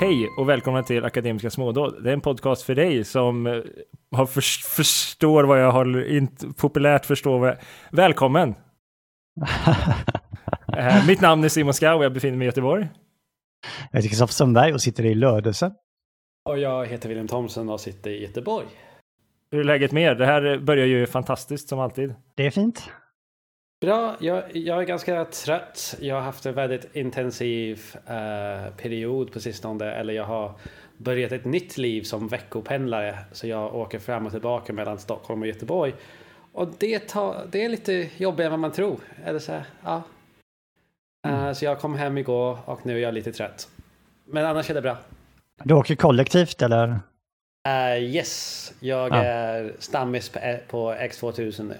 [0.00, 2.04] Hej och välkomna till Akademiska smådåd.
[2.04, 3.62] Det är en podcast för dig som eh,
[4.10, 4.40] har för,
[4.76, 7.56] förstår vad jag håller, inte populärt förstår vad jag,
[7.92, 8.54] Välkommen!
[10.76, 12.88] Eh, Mitt namn är Simon Skau och jag befinner mig i Göteborg.
[13.90, 15.72] Jag heter Kristoffer Sundberg och sitter i Lödöse.
[16.44, 18.66] Och jag heter William Thomsen och sitter i Göteborg.
[19.52, 20.14] Hur är läget med er?
[20.14, 22.14] Det här börjar ju fantastiskt som alltid.
[22.34, 22.90] Det är fint.
[23.80, 25.96] Bra, jag, jag är ganska trött.
[26.00, 29.92] Jag har haft en väldigt intensiv eh, period på sistone.
[29.92, 30.52] Eller jag har
[30.96, 33.18] börjat ett nytt liv som veckopendlare.
[33.32, 35.94] Så jag åker fram och tillbaka mellan Stockholm och Göteborg.
[36.52, 39.00] Och det, tar, det är lite jobbigare än vad man tror.
[39.24, 40.02] Eller så, här, ja.
[41.26, 43.68] Eh, så jag kom hem igår och nu är jag lite trött.
[44.24, 44.96] Men annars är det bra.
[45.64, 47.00] Du åker kollektivt eller?
[47.68, 49.16] Eh, yes, jag Ja.
[49.16, 51.74] är stammis på, på X2000 nu.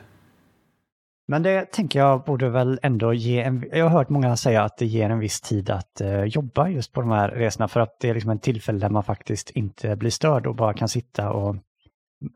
[1.29, 3.65] Men det tänker jag borde väl ändå ge en...
[3.73, 6.93] Jag har hört många säga att det ger en viss tid att eh, jobba just
[6.93, 9.97] på de här resorna för att det är liksom en tillfälle där man faktiskt inte
[9.97, 11.57] blir störd och bara kan sitta och...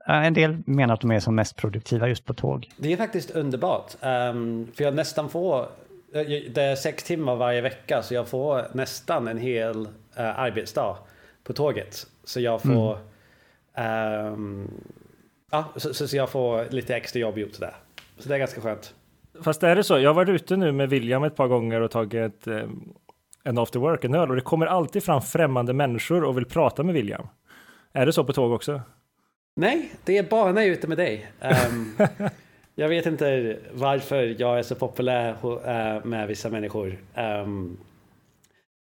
[0.09, 2.69] Eh, En del menar att de är som mest produktiva just på tåg.
[2.77, 3.93] Det är faktiskt underbart.
[4.01, 5.61] ehm, för jag nästan får,
[6.15, 6.23] eh,
[6.55, 10.97] det är sex timmar varje vecka så jag får nästan en hel eh, arbetsdag
[11.45, 12.07] på tåget.
[12.25, 12.99] Så jag får,
[13.75, 14.71] ehm,
[15.51, 17.75] ja, så, så, jag får lite extra jobb gjort där.
[18.19, 18.95] Så det är ganska skönt.
[19.43, 19.99] Fast är det så?
[19.99, 22.63] Jag har varit ute nu med William ett par gånger och tagit eh,
[23.45, 26.83] en after work, en öl och det kommer alltid fram främmande människor och vill prata
[26.83, 27.27] med William.
[27.93, 28.81] Är det så på tåg också?
[29.57, 31.31] Nej, det är bara när jag är ute med dig.
[31.41, 31.97] Ehm,
[32.75, 35.31] jag vet inte varför jag är så populär
[35.67, 36.99] eh, med vissa människor.
[37.15, 37.77] ehm,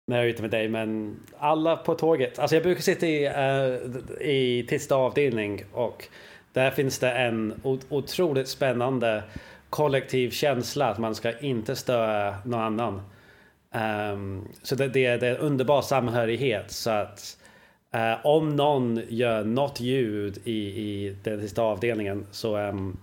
[0.09, 2.39] när jag är ute med dig, men alla på tåget.
[2.39, 6.07] Alltså jag brukar sitta i, uh, i tysta avdelning och
[6.53, 9.23] där finns det en otroligt spännande
[9.69, 13.01] kollektiv känsla att man ska inte störa någon annan.
[14.13, 17.37] Um, så det, det, det är en underbar samhörighet så att
[17.95, 22.97] uh, om någon gör något ljud i, i den sista avdelningen så um,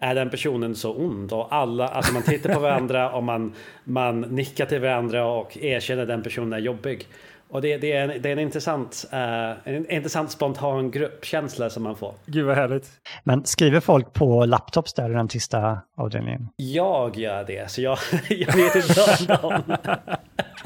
[0.00, 3.52] är den personen så ond och alla, alltså man tittar på varandra och man,
[3.84, 7.06] man nickar till varandra och erkänner den personen är jobbig.
[7.48, 11.82] Och det, det, är, en, det är en intressant, eh, en intressant spontan gruppkänsla som
[11.82, 12.14] man får.
[12.26, 12.90] Gud vad härligt.
[13.24, 16.48] Men skriver folk på laptops där i den sista avdelningen?
[16.56, 19.00] Jag gör det, så jag, jag vet inte
[19.42, 19.76] om dem.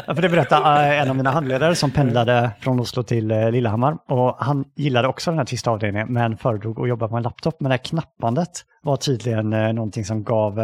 [0.07, 3.51] Ja, för det berättade eh, en av mina handledare som pendlade från Oslo till eh,
[3.51, 3.99] Lillehammar.
[4.09, 7.61] Och han gillade också den här tysta avdelningen men föredrog att jobba på en laptop.
[7.61, 8.51] Men det här knappandet
[8.83, 10.61] var tydligen eh, någonting som gav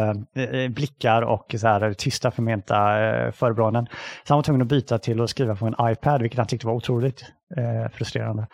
[0.69, 2.75] blickar och så här, tysta förmenta
[3.31, 3.85] förebråenden.
[4.27, 6.67] Så han var tvungen att byta till att skriva på en iPad, vilket han tyckte
[6.67, 7.25] var otroligt
[7.93, 8.47] frustrerande.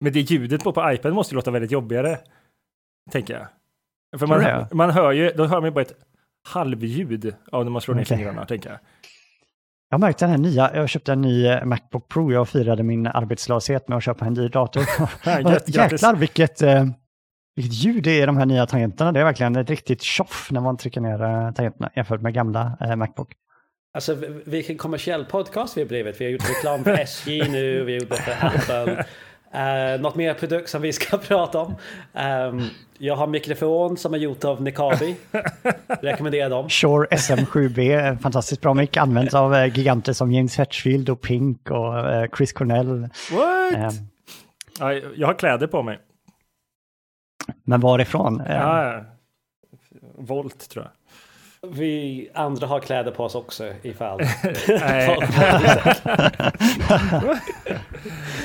[0.00, 2.18] Men det ljudet på, på iPad måste ju låta väldigt jobbigare.
[3.10, 3.46] Tänker jag.
[4.18, 4.68] För man, det?
[4.72, 5.94] man hör ju, då hör man ju bara ett
[6.48, 8.16] halvljud av när man slår ner Okej.
[8.16, 8.78] fingrarna, tänker jag.
[9.90, 12.82] Jag har märkt den här nya, jag köpte en ny eh, Macbook Pro, jag firade
[12.82, 14.82] min arbetslöshet med att köpa en dyr dator.
[15.66, 16.84] Jäklar vilket, eh,
[17.56, 19.12] vilket ljud det är i de här nya tangenterna.
[19.12, 22.76] Det är verkligen ett riktigt tjoff när man trycker ner eh, tangenterna jämfört med gamla
[22.96, 23.32] Macbook.
[23.94, 26.20] Alltså vilken kommersiell podcast vi har blivit.
[26.20, 29.04] Vi har gjort reklam för SJ nu, vi har gjort det för Apple.
[29.54, 31.74] Uh, något mer produkt som vi ska prata om.
[32.14, 32.62] Ehm,
[32.98, 35.16] jag har mikrofon som är gjort av Nikabi.
[35.86, 36.68] Rekommenderar dem.
[36.68, 41.70] Shure SM7B, en fantastiskt bra mick, används av eh, giganter som James Hetfield och Pink
[41.70, 43.00] och eh, Chris Cornell.
[43.32, 43.94] What?
[44.78, 45.98] Ja, jag har kläder på mig.
[47.64, 48.42] men varifrån?
[48.48, 49.04] Ja, ja.
[50.18, 50.92] Volt tror jag.
[51.68, 54.20] Vi andra har kläder på oss också ifall.
[54.68, 55.18] Nej.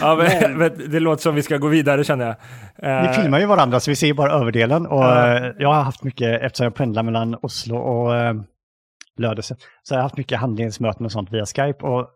[0.02, 2.36] ja, men, men, det låter som vi ska gå vidare känner jag.
[3.02, 5.38] Vi Eh, filmar ju varandra så vi ser ju bara överdelen och Ja.
[5.38, 8.34] eh, jag har haft mycket, eftersom jag pendlar mellan Oslo och eh,
[9.18, 12.08] Lödöse, så jag har haft mycket handlingsmöten och sånt via Skype och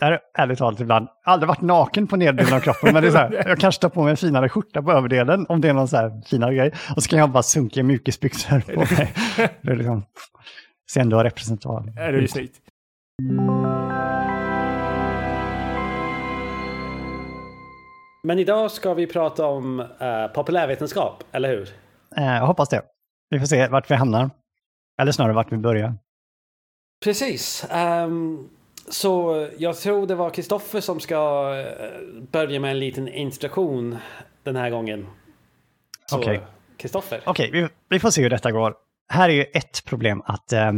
[0.00, 3.12] där är ärligt talat ibland, aldrig varit naken på nederdelen av kroppen, men det är
[3.12, 5.72] så här, jag kanske tar på mig en finare skjorta på överdelen om det är
[5.74, 6.72] någon så här finare grej.
[6.96, 9.12] Och så kan jag bara sunka mjukisbyxor på mig.
[9.62, 10.04] Det är liksom,
[10.92, 12.56] ser ändå representativ är det ju snyggt.
[18.22, 21.68] Men idag ska vi prata om uh, populärvetenskap, eller hur?
[22.16, 22.82] Eh, Jag hoppas det.
[23.30, 24.30] Vi får se vart vi hamnar.
[25.02, 25.94] Eller snarare vart vi börjar.
[27.04, 27.66] Precis.
[27.70, 28.48] Ehm,
[28.90, 31.50] så jag tror det var Kristoffer som ska
[31.80, 33.96] eh, börja med en liten introduktion
[34.42, 35.06] den här gången.
[36.12, 36.40] Okej.
[36.76, 37.20] Kristoffer.
[37.26, 38.74] Okej, vi, vi får se hur detta går.
[39.12, 40.72] Här är ju ett problem att eh,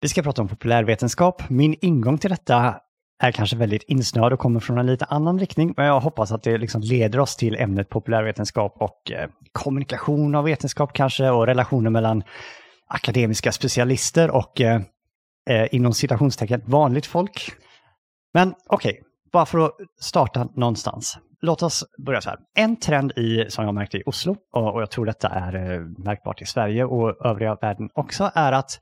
[0.00, 1.50] vi ska prata om populärvetenskap.
[1.50, 2.80] Min ingång till detta
[3.22, 5.74] är kanske väldigt insnöad och kommer från en lite annan riktning.
[5.76, 10.44] Men jag hoppas att det liksom leder oss till ämnet populärvetenskap och eh, kommunikation av
[10.44, 12.22] vetenskap kanske och relationer mellan
[12.86, 14.80] akademiska specialister och eh,
[15.50, 17.52] eh, inom citationstecken vanligt folk.
[18.34, 19.02] Men okej, okay,
[19.32, 21.18] bara för att starta någonstans.
[21.42, 22.38] Låt oss börja så här.
[22.54, 25.80] En trend i, som jag märkte i Oslo, och, och jag tror detta är eh,
[25.80, 28.80] märkbart i Sverige och övriga världen också, är att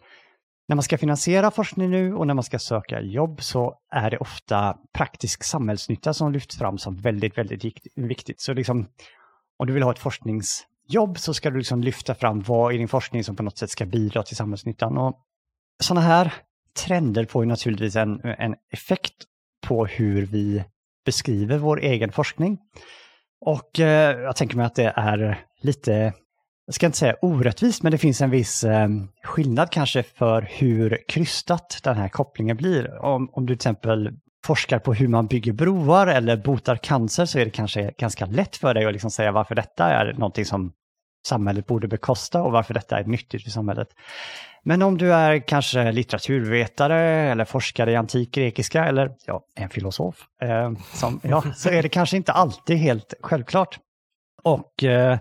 [0.69, 4.19] när man ska finansiera forskning nu och när man ska söka jobb så är det
[4.19, 7.65] ofta praktisk samhällsnytta som lyfts fram som väldigt, väldigt
[7.97, 8.41] viktigt.
[8.41, 8.87] Så liksom,
[9.59, 12.89] om du vill ha ett forskningsjobb så ska du liksom lyfta fram vad i din
[12.89, 14.99] forskning som på något sätt ska bidra till samhällsnyttan.
[14.99, 15.15] Och
[15.83, 16.35] sådana här
[16.79, 19.15] trender får ju naturligtvis en, en effekt
[19.67, 20.65] på hur vi
[21.07, 22.59] beskriver vår egen forskning.
[23.41, 26.13] Och eh, jag tänker mig att det är lite
[26.69, 28.89] jag ska inte säga orättvist, men det finns en viss eh,
[29.25, 33.05] skillnad kanske för hur krystat den här kopplingen blir.
[33.05, 34.11] Om, om du till exempel
[34.45, 38.57] forskar på hur man bygger broar eller botar cancer så är det kanske ganska lätt
[38.57, 40.73] för dig att liksom säga varför detta är någonting som
[41.27, 43.89] samhället borde bekosta och varför detta är nyttigt för samhället.
[44.63, 47.01] Men om du är kanske litteraturvetare
[47.31, 51.89] eller forskare i antik grekiska eller ja, en filosof, eh, som, ja, så är det
[51.89, 53.79] kanske inte alltid helt självklart.
[54.43, 55.19] Och eh,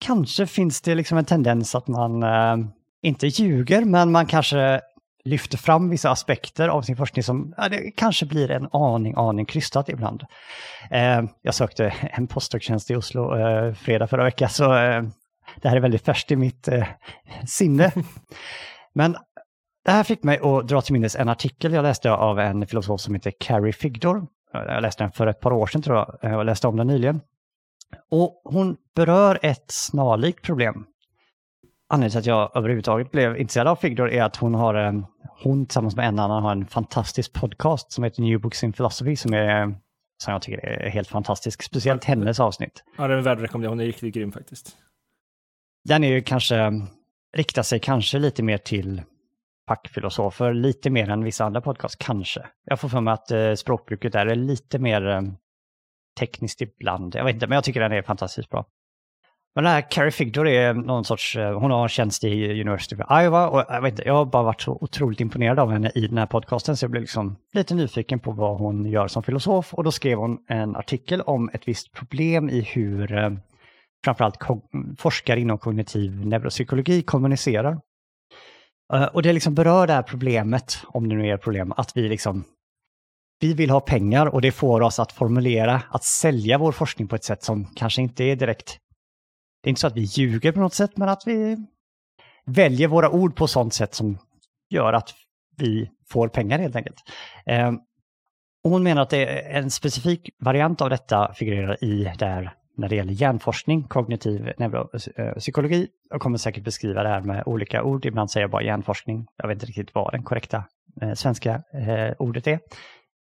[0.00, 2.56] kanske finns det liksom en tendens att man eh,
[3.02, 4.80] inte ljuger, men man kanske
[5.24, 9.46] lyfter fram vissa aspekter av sin forskning som ja, det kanske blir en aning, aning
[9.46, 10.24] krystat ibland.
[10.90, 15.02] Eh, jag sökte en postdoktjänst i Oslo eh, fredag förra veckan, så eh,
[15.62, 16.86] det här är väldigt färskt i mitt eh,
[17.46, 17.92] sinne.
[18.94, 19.16] Men
[19.84, 23.00] det här fick mig att dra till minnes en artikel jag läste av en filosof
[23.00, 24.26] som heter Carrie Figdor.
[24.52, 27.20] Jag läste den för ett par år sedan tror jag, och läste om den nyligen.
[28.10, 30.86] Och hon berör ett snarlikt problem.
[31.88, 35.06] Anledningen till att jag överhuvudtaget blev intresserad av Figdor är att hon har en,
[35.42, 39.16] hon tillsammans med en annan har en fantastisk podcast som heter New Books in Philosophy
[39.16, 39.74] som är
[40.22, 42.84] som jag tycker är helt fantastisk, speciellt hennes avsnitt.
[42.98, 44.76] Ja, den är värd att rekommendera, hon är riktigt grym faktiskt.
[45.88, 46.72] Den är ju kanske,
[47.36, 49.02] riktar sig kanske lite mer till
[49.68, 52.46] fackfilosofer, lite mer än vissa andra podcast, kanske.
[52.64, 55.22] Jag får för mig att eh, språkbruket där är lite mer eh,
[56.18, 57.14] tekniskt ibland.
[57.14, 58.64] Jag vet inte, men jag tycker den är fantastiskt bra.
[59.54, 62.96] Men den här Carrie Figdor är någon sorts, eh, hon har en tjänst i University
[63.02, 65.70] of Iowa och eh, jag vet inte, jag har bara varit så otroligt imponerad av
[65.70, 69.08] henne i den här podcasten så jag blev liksom lite nyfiken på vad hon gör
[69.08, 73.30] som filosof och då skrev hon en artikel om ett visst problem i hur eh,
[74.04, 74.38] framförallt
[74.98, 77.80] forskare inom kognitiv neuropsykologi kommunicerar.
[78.92, 81.96] Eh, och det liksom berör det här problemet, om det nu är ett problem, att
[81.96, 82.44] vi liksom
[83.40, 87.16] vi vill ha pengar och det får oss att formulera, att sälja vår forskning på
[87.16, 88.78] ett sätt som kanske inte är direkt...
[89.62, 91.56] Det är inte så att vi ljuger på något sätt, men att vi
[92.46, 94.18] väljer våra ord på sånt sätt som
[94.70, 95.14] gör att
[95.56, 96.96] vi får pengar helt enkelt.
[97.46, 97.72] Eh,
[98.64, 102.88] och hon menar att det är en specifik variant av detta figurerar i där när
[102.88, 105.82] det gäller hjärnforskning, kognitiv neuropsykologi.
[105.82, 108.04] Eh, jag kommer säkert beskriva det här med olika ord.
[108.04, 109.26] Ibland säger jag bara hjärnforskning.
[109.36, 110.64] Jag vet inte riktigt vad den korrekta
[111.02, 112.60] eh, svenska eh, ordet är.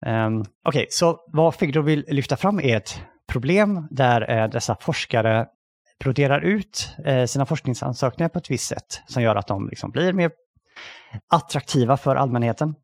[0.05, 4.75] Um, Okej, okay, så vad Figdo vill lyfta fram är ett problem där eh, dessa
[4.75, 5.47] forskare
[5.99, 10.13] broderar ut eh, sina forskningsansökningar på ett visst sätt som gör att de liksom blir
[10.13, 10.31] mer
[11.27, 12.75] attraktiva för allmänheten.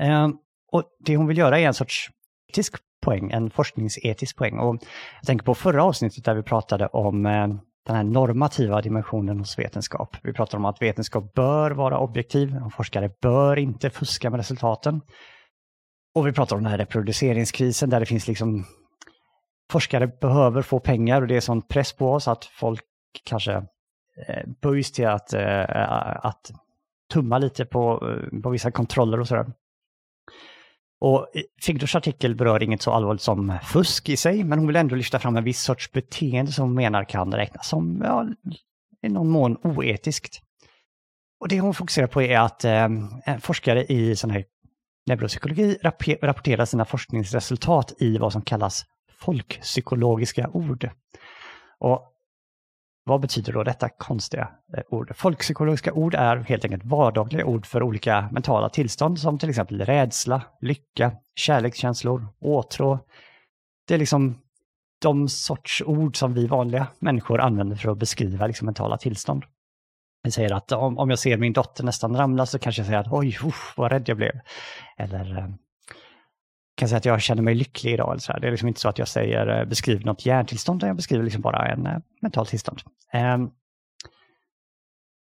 [0.00, 0.38] Um,
[0.72, 2.10] och Det hon vill göra är en sorts
[2.48, 2.76] etisk
[3.06, 4.58] poäng, en forskningsetisk poäng.
[4.58, 4.76] Och
[5.20, 7.46] jag tänker på förra avsnittet där vi pratade om eh,
[7.86, 10.16] den här normativa dimensionen hos vetenskap.
[10.22, 15.00] Vi pratade om att vetenskap bör vara objektiv och forskare bör inte fuska med resultaten.
[16.14, 18.64] Och vi pratar om den här reproduceringskrisen där det finns liksom
[19.70, 22.84] forskare behöver få pengar och det är sån press på oss att folk
[23.24, 23.52] kanske
[24.28, 26.50] eh, böjs till att, eh, att
[27.12, 28.02] tumma lite på,
[28.42, 29.46] på vissa kontroller och sådär.
[31.00, 34.76] Och eh, Figdors artikel berör inget så allvarligt som fusk i sig, men hon vill
[34.76, 38.26] ändå lyfta fram en viss sorts beteende som hon menar kan räknas som ja,
[39.02, 40.40] i någon mån oetiskt.
[41.40, 42.88] Och det hon fokuserar på är att eh,
[43.40, 44.44] forskare i sån här
[45.06, 45.78] neuropsykologi
[46.22, 48.84] rapporterar sina forskningsresultat i vad som kallas
[49.18, 50.90] folkpsykologiska ord.
[51.78, 52.15] Och
[53.08, 55.16] vad betyder då detta konstiga eh, ord?
[55.16, 60.42] Folkpsykologiska ord är helt enkelt vardagliga ord för olika mentala tillstånd som till exempel rädsla,
[60.60, 62.98] lycka, kärlekskänslor, åtrå.
[63.88, 64.38] Det är liksom
[65.02, 69.44] de sorts ord som vi vanliga människor använder för att beskriva liksom mentala tillstånd.
[70.22, 73.00] Vi säger att om, om jag ser min dotter nästan ramla så kanske jag säger
[73.00, 74.40] att oj, usch, vad rädd jag blev.
[74.98, 75.48] Eller eh,
[76.76, 78.10] kan säga att jag känner mig lycklig idag.
[78.10, 78.40] Eller så här.
[78.40, 81.24] Det är liksom inte så att jag säger eh, beskriv något hjärntillstånd, utan jag beskriver
[81.24, 82.80] liksom bara en eh, mentalt tillstånd.
[83.12, 83.38] Eh,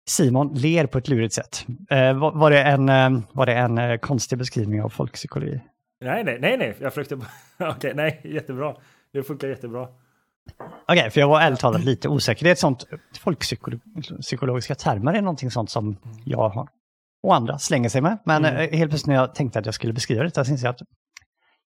[0.10, 1.65] Simon ler på ett lurigt sätt.
[1.89, 5.62] Eh, var, var, det en, eh, var det en eh, konstig beskrivning av folkpsykologi?
[6.01, 7.15] Nej, nej, nej, nej, jag försökte
[7.60, 8.75] Okej, okay, nej, jättebra.
[9.13, 9.82] Det funkar jättebra.
[9.84, 12.44] Okej, okay, för jag var ärligt talat lite osäker.
[12.44, 12.86] Det är ett sånt,
[13.20, 16.67] folkpsykologiska termer är någonting sånt som jag har
[17.24, 18.17] och andra slänger sig med.
[18.24, 18.77] Men mm.
[18.77, 20.82] helt plötsligt när jag tänkte att jag skulle beskriva detta så inser jag att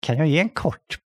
[0.03, 0.99] kan jag ge en kort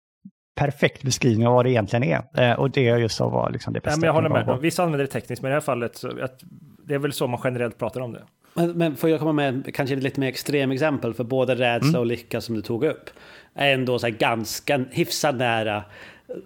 [0.56, 2.50] perfekt beskrivning av vad det egentligen är.
[2.50, 3.90] Eh, och det är just så var liksom det bästa.
[3.90, 4.58] Ja, men jag håller med.
[4.60, 6.40] Vissa använder det tekniskt, men i det här fallet så att
[6.86, 8.22] det är väl så man generellt pratar om det.
[8.54, 12.00] Men, men får jag komma med kanske lite mer extrem exempel för både rädsla mm.
[12.00, 13.10] och lycka som du tog upp
[13.54, 15.84] är ändå så ganska hyfsat nära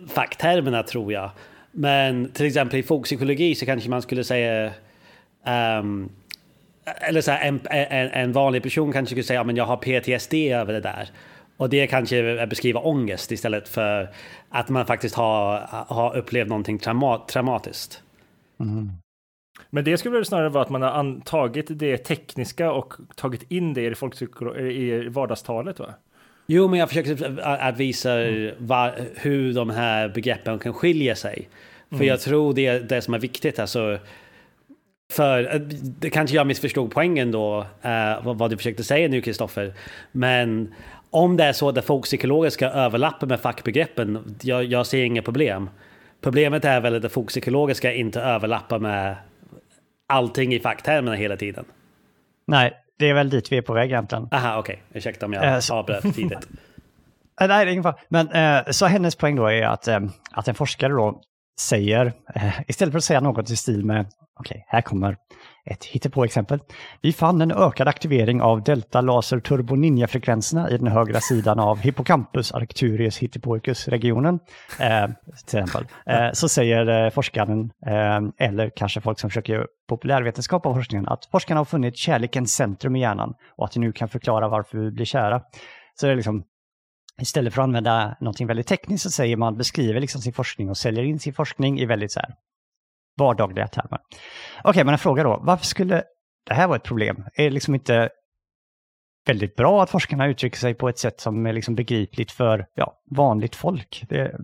[0.09, 1.31] facktermerna tror jag.
[1.73, 4.73] Men till exempel i folkpsykologi så kanske man skulle säga
[5.81, 6.09] um,
[7.01, 9.77] eller så här, en, en, en, vanlig person kanske skulle säga att ja, jag har
[9.77, 11.09] PTSD över det där.
[11.59, 14.09] Och det kanske beskriver ångest istället för
[14.49, 18.03] att man faktiskt har, har upplevt någonting trauma, traumatiskt.
[18.61, 18.91] Mm.
[19.71, 23.75] Men det skulle väl snarare vara att man har tagit det tekniska och tagit in
[23.75, 23.91] det i,
[24.61, 25.95] i vardagstalet va?
[26.47, 28.55] Jo, men jag försöker att visa mm.
[28.59, 31.49] var, hur de här begreppen kan skilja sig.
[31.89, 32.07] För mm.
[32.07, 33.59] jag tror det är det som är viktigt.
[33.59, 33.99] Alltså,
[35.13, 35.67] för
[36.01, 39.75] det kanske jag missförstod poängen då, uh, vad, vad, du försökte säga nu Kristoffer.
[40.13, 40.75] Men
[41.11, 45.71] om det är så att det folkpsykologiska överlappar med fackbegreppen, jag, jag ser inga problem.
[46.21, 49.17] Problemet är väl att det folkpsykologiska inte överlappar med
[50.07, 51.65] allting i facktermerna hela tiden.
[52.47, 54.29] Nej, det är väl dit vi är på väg egentligen.
[54.33, 54.75] Aha, okej.
[54.75, 54.99] Okay.
[54.99, 56.49] Ursäkta om jag äh, avbröt tidigt.
[57.41, 57.97] Nej, det är ingen fara.
[58.09, 60.01] Men eh, så hennes poäng då är att, eh,
[60.31, 61.21] att en forskare då
[61.61, 64.07] säger, eh, istället för att säga något i stil med,
[64.41, 65.17] okej, okay, här kommer
[65.71, 66.59] ett hittepå-exempel.
[67.03, 71.79] Vi fann en ökad aktivering av delta laser turbo ninja-frekvenserna i den högra sidan av
[71.79, 74.39] hippocampus arcturius hittepåicus-regionen.
[74.81, 75.07] Eh,
[75.47, 75.87] till exempel.
[76.07, 81.25] Eh, så säger eh, forskaren, eh, eller kanske folk som försöker populärvetenskap av forskningen, att
[81.25, 84.91] forskarna har funnit kärlekens centrum i hjärnan och att det nu kan förklara varför vi
[84.91, 85.43] blir kära.
[85.95, 86.45] Så det är liksom
[87.21, 90.77] Istället för att använda någonting väldigt tekniskt så säger man, beskriver liksom sin forskning och
[90.77, 92.35] säljer in sin forskning i väldigt så här
[93.19, 93.99] vardagliga termer.
[94.59, 95.41] Okej, okay, men en fråga då.
[95.43, 96.03] Varför skulle
[96.47, 97.25] det här vara ett problem?
[97.35, 98.11] Är det liksom inte
[99.27, 103.01] väldigt bra att forskarna uttrycker sig på ett sätt som är liksom begripligt för ja,
[103.11, 104.05] vanligt folk?
[104.09, 104.37] Det,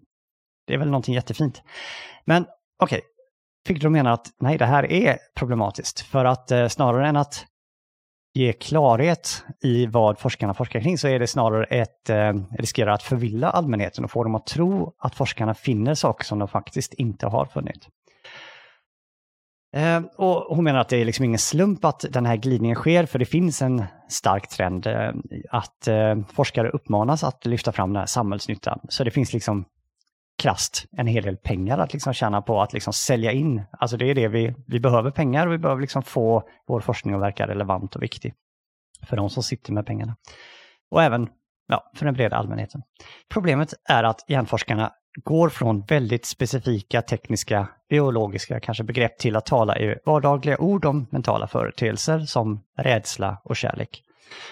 [0.66, 1.62] det är väl någonting jättefint.
[2.24, 2.42] Men
[2.82, 3.00] okej, okay,
[3.66, 6.00] fick du mena att nej, det här är problematiskt.
[6.00, 7.46] För att eh, snarare än att
[8.34, 13.02] ge klarhet i vad forskarna forskar kring så är det snarare ett eh, riskerar att
[13.02, 17.26] förvilla allmänheten och få dem att tro att forskarna finner saker som de faktiskt inte
[17.26, 17.88] har funnit.
[19.74, 23.06] Eh, och hon menar att det är liksom ingen slump att den här glidningen sker,
[23.06, 25.12] för det finns en stark trend eh,
[25.50, 28.80] att eh, forskare uppmanas att lyfta fram den här samhällsnyttan.
[28.88, 29.64] Så det finns liksom
[30.42, 33.62] krast en hel del pengar att liksom tjäna på att liksom sälja in.
[33.70, 37.14] Alltså det är det vi, vi behöver pengar och vi behöver liksom få vår forskning
[37.14, 38.34] att verka relevant och viktig
[39.08, 40.16] för de som sitter med pengarna.
[40.90, 41.28] Och även
[41.68, 42.82] ja, för den breda allmänheten.
[43.28, 49.78] Problemet är att hjärnforskarna går från väldigt specifika tekniska, biologiska kanske begrepp till att tala
[49.78, 54.02] i vardagliga ord om mentala företeelser som rädsla och kärlek.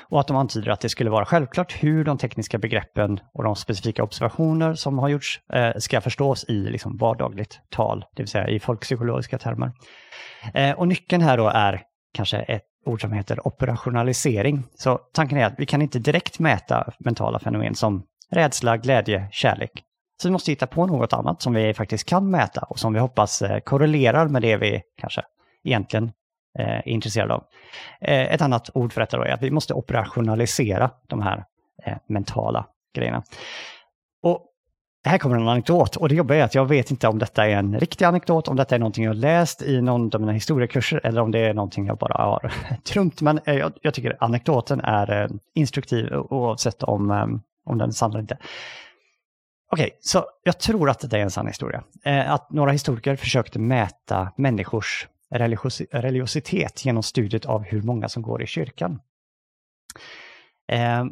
[0.09, 3.57] Och att de antyder att det skulle vara självklart hur de tekniska begreppen och de
[3.57, 8.49] specifika observationer som har gjorts eh, ska förstås i liksom vardagligt tal, det vill säga
[8.49, 9.73] i folkpsykologiska termer.
[10.55, 11.83] Eh, och nyckeln här då är
[12.15, 14.65] kanske ett ord som heter operationalisering.
[14.75, 19.85] Så tanken är att vi kan inte direkt mäta mentala fenomen som rädsla, glädje, kärlek
[20.23, 23.01] så vi måste hitta på något annat som vi faktiskt kan mäta och som vi
[23.01, 25.23] hoppas eh, korrelerar med det vi kanske
[25.65, 26.13] egentligen
[26.59, 27.45] eh, är intresserade av.
[28.01, 31.45] Eh, ett annat ord för detta då är att vi måste operationalisera de här
[32.09, 33.23] mentala grejerna.
[34.23, 34.47] Och
[35.05, 37.57] här kommer en anekdot och det jobbiga är att jag vet inte om detta är
[37.57, 41.21] en riktig anekdot, om detta är någonting jag läst i någon av mina historiekurser eller
[41.21, 42.53] om det är någonting jag bara har
[42.85, 43.21] trumt.
[43.21, 47.11] Men jag, jag tycker anekdoten är instruktiv oavsett om,
[47.65, 48.39] om den är sann eller inte.
[49.73, 51.85] Okej, okay, så jag tror att det är en sann historia.
[52.05, 58.23] Eh, att några historiker försökte mäta människors religios religiositet genom studiet av hur många som
[58.23, 59.01] går i kyrkan.
[60.73, 61.05] Eh,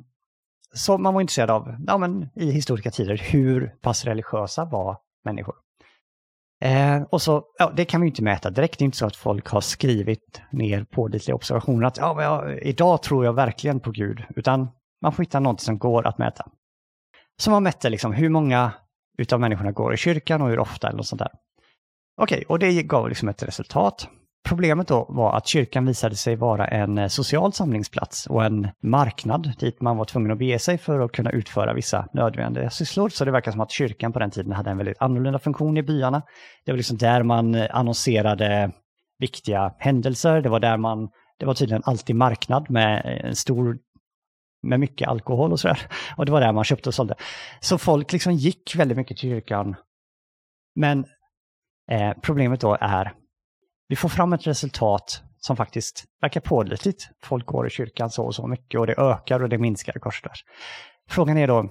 [0.75, 5.55] så man var intresserad av, ja men i historiska tider, hur pass religiösa var människor?
[6.61, 8.79] Eh, och så, ja, det kan vi inte mäta direkt.
[8.79, 13.02] Det är inte så att folk har skrivit ner pålitliga observationer att ja, ja, idag
[13.02, 14.69] tror jag verkligen på Gud, utan
[15.02, 16.50] man får hitta något som går att mäta
[17.41, 18.73] som man mätte liksom hur många
[19.19, 21.31] utav människorna går i kyrkan och hur ofta eller något sånt där.
[22.17, 24.09] Okej, okay, och det gav liksom ett resultat.
[24.49, 29.53] Problemet då var att kyrkan visade sig vara en eh, social samlingsplats och en marknad
[29.59, 33.09] dit man var tvungen att bege sig för att kunna utföra vissa nödvändiga sysslor.
[33.09, 35.83] Så det verkar som att kyrkan på den tiden hade en väldigt annorlunda funktion i
[35.83, 36.23] byarna.
[36.65, 38.73] Det var liksom där man eh, annonserade
[39.19, 40.41] viktiga händelser.
[40.41, 43.79] Det var där man, det var tydligen alltid marknad med eh, en stor
[44.62, 45.81] med mycket alkohol och sådär.
[46.17, 47.14] Och det var där man köpte och sålde.
[47.61, 49.76] Så folk liksom gick väldigt mycket till kyrkan
[50.75, 51.07] Men
[51.90, 53.12] eh, problemet då är,
[53.88, 57.09] vi får fram ett resultat som faktiskt verkar pålitligt.
[57.23, 60.45] Folk går i kyrkan så och så mycket och det ökar och det minskar korsfärs.
[61.09, 61.69] Frågan är då,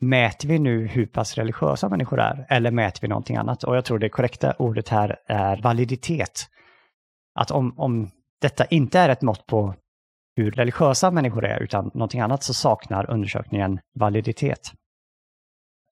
[0.00, 3.64] mäter vi nu hur pass religiösa människor är eller mäter vi någonting annat?
[3.64, 6.46] Och jag tror det korrekta ordet här är validitet.
[7.34, 9.74] Att om, om detta inte är ett mått på
[10.36, 14.72] hur religiösa människor är utan någonting annat så saknar undersökningen validitet.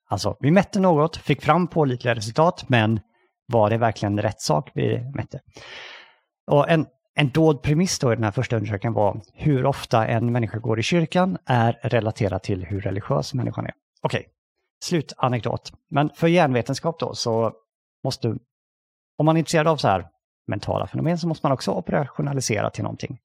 [0.09, 3.01] Alltså, vi mätte något, fick fram pålitliga resultat, men
[3.47, 5.41] var det verkligen rätt sak vi mätte?
[6.47, 10.33] Och en, en dold premiss då i den här första undersökningen var hur ofta en
[10.33, 13.73] människa går i kyrkan är relaterat till hur religiös människan är.
[14.03, 14.31] Okej, okay.
[14.85, 15.73] slutanekdot.
[15.91, 17.53] Men för hjärnvetenskap då så
[18.05, 18.29] måste,
[19.19, 20.07] om man är intresserad av så här
[20.47, 23.19] mentala fenomen så måste man också operationalisera till någonting.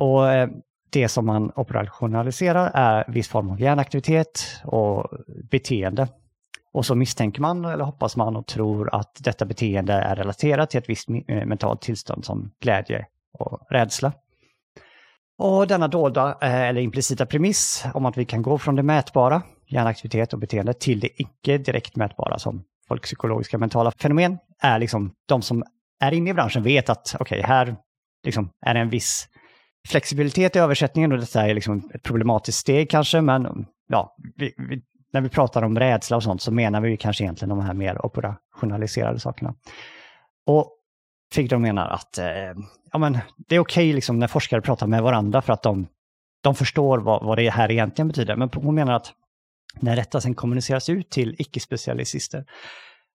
[0.00, 0.48] Och eh,
[0.90, 5.06] det som man operationaliserar är viss form av hjärnaktivitet och
[5.50, 6.08] beteende.
[6.72, 10.78] Och så misstänker man eller hoppas man och tror att detta beteende är relaterat till
[10.78, 13.06] ett visst eh, mentalt tillstånd som glädje
[13.38, 14.12] och rädsla.
[15.38, 19.42] Och denna dolda eh, eller implicita premiss om att vi kan gå från det mätbara,
[19.66, 25.42] hjärnaktivitet och beteende, till det icke direkt mätbara som folkpsykologiska mentala fenomen är liksom de
[25.42, 25.64] som
[26.00, 27.76] är inne i branschen vet att okej, okay, här
[28.24, 29.28] liksom är det en viss
[29.88, 34.82] flexibilitet i översättningen och detta är liksom ett problematiskt steg kanske, men ja, vi, vi,
[35.12, 38.06] när vi pratar om rädsla och sånt så menar vi kanske egentligen de här mer
[38.06, 39.54] operationaliserade sakerna.
[40.46, 40.76] Och
[41.32, 42.26] Figdor menar att eh,
[42.92, 43.18] ja, men
[43.48, 45.86] det är okej okay liksom när forskare pratar med varandra för att de,
[46.42, 48.36] de förstår vad, vad det här egentligen betyder.
[48.36, 49.12] Men hon menar att
[49.80, 52.44] när detta sen kommuniceras ut till icke-specialister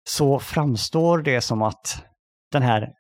[0.04, 2.06] så framstår det som att
[2.52, 2.94] den här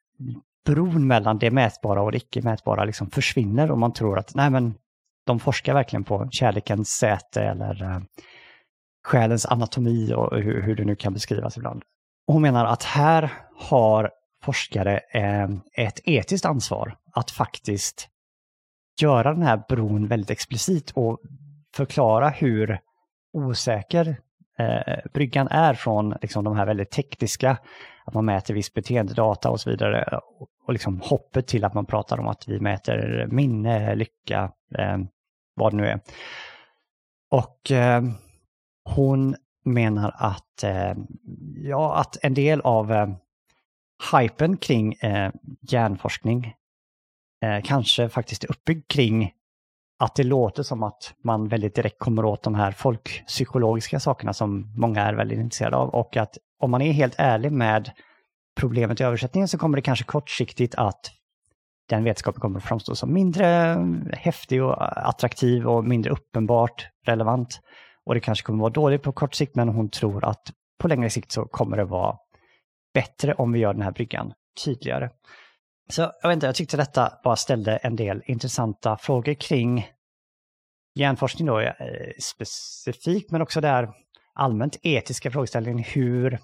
[0.65, 4.49] bron mellan det mätbara och det icke mätbara liksom försvinner och man tror att nej
[4.49, 4.73] men
[5.25, 7.99] de forskar verkligen på kärlekens säte eller eh,
[9.03, 11.83] själens anatomi och hur, hur det nu kan beskrivas ibland.
[12.27, 14.11] Och hon menar att här har
[14.43, 18.09] forskare eh, ett etiskt ansvar att faktiskt
[19.01, 21.19] göra den här bron väldigt explicit och
[21.75, 22.79] förklara hur
[23.33, 24.17] osäker
[24.59, 27.57] eh, bryggan är från liksom, de här väldigt tekniska,
[28.05, 30.19] att man mäter viss beteendedata och så vidare,
[30.65, 34.97] och, liksom hoppet till att man pratar om att vi mäter minne, lycka, eh,
[35.55, 35.99] vad det nu är.
[37.31, 38.03] Och eh,
[38.83, 40.93] hon menar att, eh,
[41.55, 43.09] ja, att en del av eh,
[44.11, 46.53] hypen kring eh, hjärnforskning
[47.43, 49.31] eh, kanske faktiskt är uppbyggd kring
[49.99, 54.73] att det låter som att man väldigt direkt kommer åt de här folkpsykologiska sakerna som
[54.77, 57.91] många är väldigt intresserade av och att om man är helt ärlig med
[58.55, 61.11] problemet i översättningen så kommer det kanske kortsiktigt att
[61.89, 63.77] den vetenskapen kommer att framstå som mindre
[64.13, 67.59] häftig och attraktiv och mindre uppenbart relevant.
[68.05, 70.87] Och det kanske kommer att vara dåligt på kort sikt men hon tror att på
[70.87, 72.17] längre sikt så kommer det vara
[72.93, 74.33] bättre om vi gör den här bryggan
[74.65, 75.09] tydligare.
[75.89, 79.87] Så jag vet inte, jag tyckte detta bara ställde en del intressanta frågor kring
[80.95, 81.73] hjärnforskning då, eh,
[82.21, 83.89] specifikt, men också där
[84.33, 86.39] allmänt etiska frågeställningen hur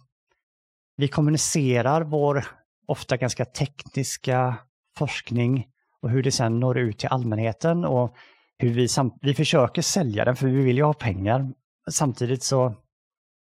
[1.01, 2.45] vi kommunicerar vår
[2.87, 4.55] ofta ganska tekniska
[4.97, 5.67] forskning
[6.01, 8.15] och hur det sen når ut till allmänheten och
[8.57, 8.87] hur vi,
[9.21, 11.51] vi försöker sälja den för vi vill ju ha pengar.
[11.91, 12.75] Samtidigt så,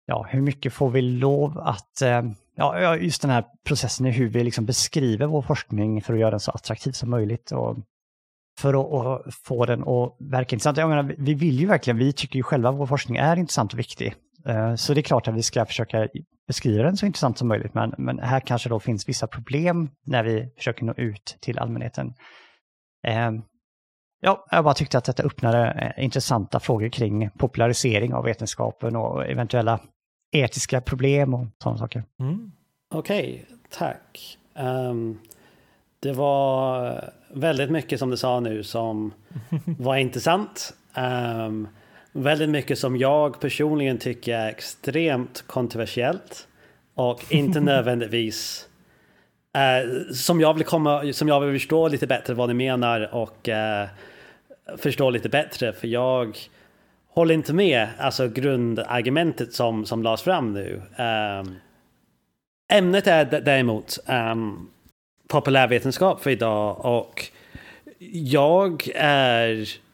[0.06, 2.22] ja, hur mycket får vi lov att eh,
[2.56, 6.32] ja, just den här processen i hur vi liksom beskriver vår forskning för att göra
[6.32, 7.52] den så attraktiv som möjligt.
[7.52, 7.78] Och
[8.60, 10.78] för att, få den att verka intressant.
[10.78, 13.74] Jag menar, vi vill ju verkligen, vi tycker ju själva att vår forskning är intressant
[13.74, 14.16] och viktig.
[14.48, 16.08] Eh, så det är klart att vi ska försöka
[16.48, 20.24] beskriva den så intressant som möjligt, men, men här kanske då finns vissa problem när
[20.24, 22.14] vi försöker nå ut till allmänheten.
[23.08, 23.32] Eh,
[24.22, 29.26] ja, jag bara tyckte att detta öppnade eh, intressanta frågor kring popularisering av vetenskapen och
[29.26, 29.80] eventuella
[30.32, 32.04] etiska problem och sådana saker.
[32.20, 32.52] Mm.
[32.94, 34.38] Okej, okay, tack.
[34.56, 35.20] Um,
[36.00, 39.14] det var väldigt mycket som du sa nu som
[39.66, 40.74] var intressant.
[40.98, 41.68] Um,
[42.12, 46.48] väldigt mycket som jag personligen tycker är extremt kontroversiellt
[46.96, 48.68] och inte nödvändigtvis
[49.58, 53.50] uh, som, jag vill komma, som jag vill förstå lite bättre vad ni menar och
[53.50, 53.90] uh,
[54.78, 56.38] förstå lite bättre för jag
[57.10, 60.82] håller inte med alltså grundargumentet som, som lades fram nu.
[60.98, 61.56] Um,
[62.74, 64.70] ämnet är däremot um,
[65.28, 67.26] populärvetenskap för idag och
[68.12, 69.87] jag är...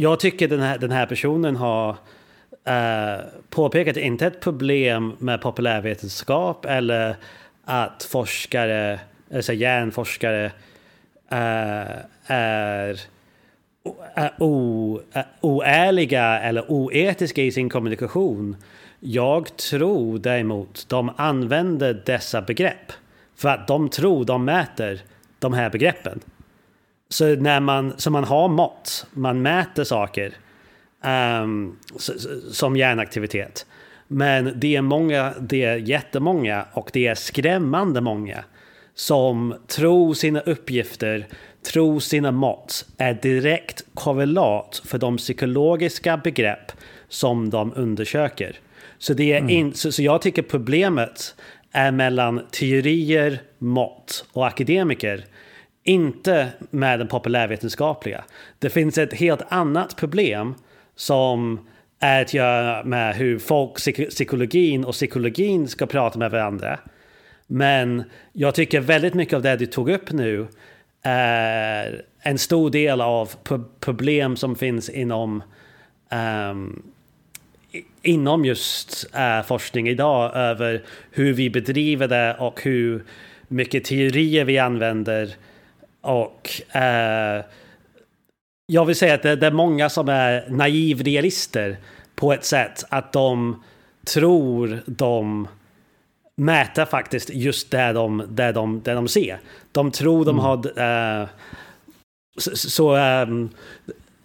[0.00, 6.64] Jag tycker den här, den här personen har uh, påpekat inte ett problem med populärvetenskap
[6.64, 7.16] eller
[7.64, 9.00] att forskare,
[9.34, 10.52] alltså hjärnforskare
[11.32, 13.00] uh, är
[15.40, 18.56] oärliga eller oetiska i sin kommunikation.
[19.00, 22.92] Jag tror däremot de använder dessa begrepp
[23.36, 25.00] för att de tror de mäter
[25.38, 26.20] de här begreppen.
[27.08, 30.32] Så när man, så man har mått, man mäter saker
[31.04, 31.78] um,
[32.52, 33.66] som hjärnaktivitet.
[34.08, 38.44] Men det är många, det är jättemånga och det är skrämmande många
[38.94, 41.26] som tror sina uppgifter,
[41.72, 46.72] tror sina mått är direkt korrelat för de psykologiska begrepp
[47.08, 48.56] som de undersöker.
[48.98, 49.50] Så, det är mm.
[49.50, 51.34] in, så, så jag tycker problemet
[51.72, 55.24] är mellan teorier, mått och akademiker.
[55.88, 58.24] Inte med den populärvetenskapliga.
[58.58, 60.54] Det finns ett helt annat problem
[60.96, 61.66] som
[61.98, 63.74] är att göra med hur folk,
[64.10, 66.78] psykologin och psykologin ska prata med varandra.
[67.46, 70.46] Men jag tycker väldigt mycket av det du tog upp nu
[71.02, 73.30] är en stor del av
[73.80, 75.42] problem som finns inom
[76.50, 76.82] um,
[78.02, 83.04] inom just uh, forskning idag över hur vi bedriver det och hur
[83.48, 85.34] mycket teorier vi använder.
[86.08, 87.44] Och uh,
[88.66, 91.76] jag vill säga att det, det är många som är naivrealister
[92.14, 93.62] på ett sätt att de
[94.06, 95.48] tror de
[96.36, 99.40] mäter faktiskt just det de, det de, det de ser.
[99.72, 100.44] De tror de mm.
[100.44, 100.56] har...
[101.22, 101.28] Uh,
[102.36, 103.50] så, så um,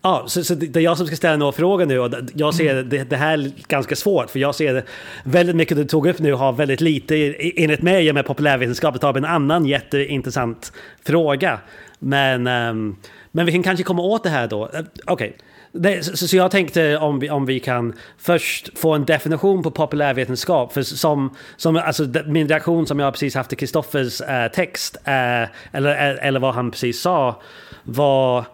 [0.06, 2.72] Ja, så, så, det är jag som ska ställa några frågor nu och jag ser
[2.72, 2.90] mm.
[2.90, 4.84] det, det här ganska svårt för jag ser det,
[5.24, 9.26] väldigt mycket du tog upp nu har väldigt lite, enligt mig med populärvetenskap, tar en
[9.26, 10.72] annan jätteintressant
[11.06, 11.60] fråga.
[12.00, 12.98] Men, um,
[13.32, 14.70] men vi kan kanske komma åt det här då.
[15.06, 15.38] Okej.
[15.74, 16.02] Okay.
[16.02, 20.74] Så, så, jag tänkte om vi, om vi kan först få en definition på populärvetenskap.
[20.74, 25.50] För som, som, alltså, min reaktion som jag precis haft till Kristoffers äh, text, äh,
[25.72, 27.42] eller, eller vad han precis sa,
[27.84, 28.46] var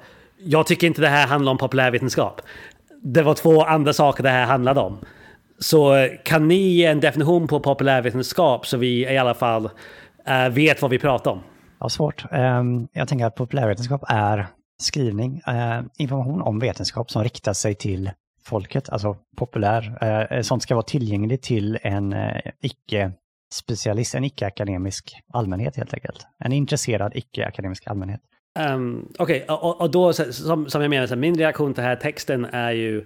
[0.43, 2.41] jag tycker inte det här handlar om populärvetenskap.
[3.03, 4.97] Det var två andra saker det här handlade om.
[5.59, 9.69] Så kan ni ge en definition på populärvetenskap så vi i alla fall
[10.25, 11.39] äh, vet vad vi pratar om?
[11.79, 12.25] Ja, svårt.
[12.31, 14.47] Um, jag tänker att populärvetenskap är
[14.81, 18.11] skrivning, uh, information om vetenskap som riktar sig till
[18.43, 20.03] folket, alltså populär.
[20.33, 26.27] Uh, sånt ska vara tillgängligt till en uh, icke-specialist, en icke-akademisk allmänhet helt enkelt.
[26.39, 28.21] En intresserad icke-akademisk allmänhet.
[28.59, 31.89] Um, Okej, okay, och, och, då som, som jag menar, så min reaktion till den
[31.89, 33.05] här texten är ju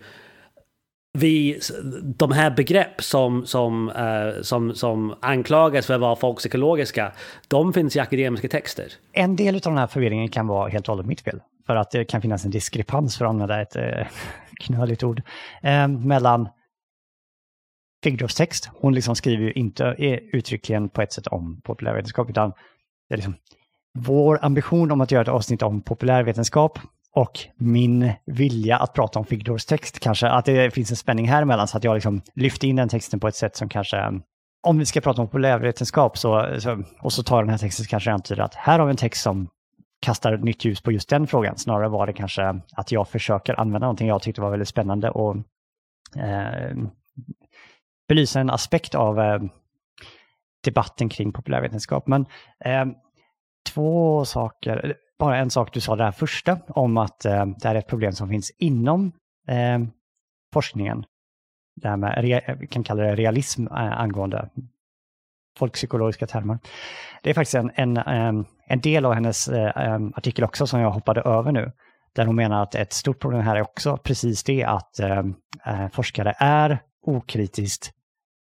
[1.17, 1.59] vi,
[2.03, 7.11] de här begrepp som, som, uh, som, som anklagas för att vara folkpsykologiska,
[7.47, 8.87] de finns i akademiska texter.
[9.11, 11.39] En del av den här förvirringen kan vara helt och hållet mitt fel.
[11.65, 14.07] För att det kan finnas en diskrepans, för att använda ett uh,
[14.59, 15.21] knöligt ord,
[15.65, 16.49] uh, mellan
[18.03, 18.69] Figdorfs text.
[18.73, 22.49] Hon liksom skriver ju inte eh, uttryckligen på ett sätt om populärvetenskap, utan
[23.09, 23.35] det är liksom
[23.99, 26.79] vår ambition om att göra ett avsnitt om populärvetenskap
[27.15, 31.41] och min vilja att prata om Figdors text kanske, att det finns en spänning här
[31.41, 34.21] emellan så att jag liksom lyfter in den texten på ett sätt som kanske,
[34.63, 37.89] om vi ska prata om populärvetenskap så, så och så tar den här texten så
[37.89, 39.47] kanske det antyder att här har vi en text som
[39.99, 41.57] kastar nytt ljus på just den frågan.
[41.57, 45.35] Snarare var det kanske att jag försöker använda någonting jag tyckte var väldigt spännande och
[46.15, 46.77] eh,
[48.07, 49.41] belysa en aspekt av eh,
[50.63, 52.07] debatten kring populärvetenskap.
[52.07, 52.25] Men
[52.65, 52.85] eh,
[53.73, 57.75] två saker, bara en sak du sa det här första om att eh, det här
[57.75, 59.11] är ett problem som finns inom
[59.47, 59.79] eh,
[60.53, 61.05] forskningen.
[61.75, 64.49] Det här med, vi kan kalla det realism eh, angående
[65.57, 66.59] folkpsykologiska termer.
[67.23, 70.79] Det är faktiskt en, en, eh, en del av hennes eh, eh, artikel också som
[70.79, 71.71] jag hoppade över nu.
[72.15, 75.23] Där hon menar att ett stort problem här är också precis det att eh,
[75.65, 77.91] eh forskare är okritiskt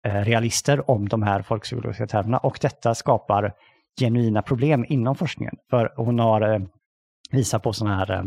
[0.07, 3.53] eh, realister om de här folkpsykologiska termerna och detta skapar
[4.00, 5.54] genuina problem inom forskningen.
[5.70, 6.61] För hon har eh,
[7.30, 8.24] visat på sådana här eh,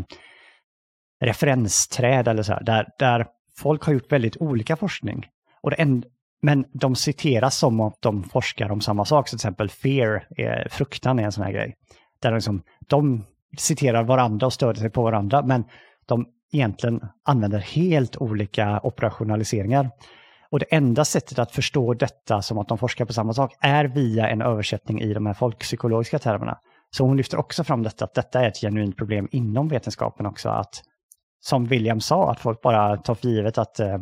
[1.20, 3.26] referensträd eller så här, där, där
[3.58, 5.26] folk har gjort väldigt olika forskning.
[5.62, 6.04] Och det en,
[6.42, 9.28] men de citeras som att de forskar om samma sak.
[9.28, 11.76] Så till exempel fear, är, fruktan är en sån här grej.
[12.22, 13.24] Där de, liksom, de
[13.58, 15.64] citerar varandra och stöder sig på varandra, men
[16.06, 19.90] de egentligen använder helt olika operationaliseringar.
[20.50, 23.84] Och det enda sättet att förstå detta som att de forskar på samma sak är
[23.84, 26.58] via en översättning i de här folkpsykologiska termerna.
[26.90, 30.48] Så hon lyfter också fram detta, att detta är ett genuint problem inom vetenskapen också,
[30.48, 30.82] att
[31.40, 33.98] som William sa, att folk bara tar för givet att eh,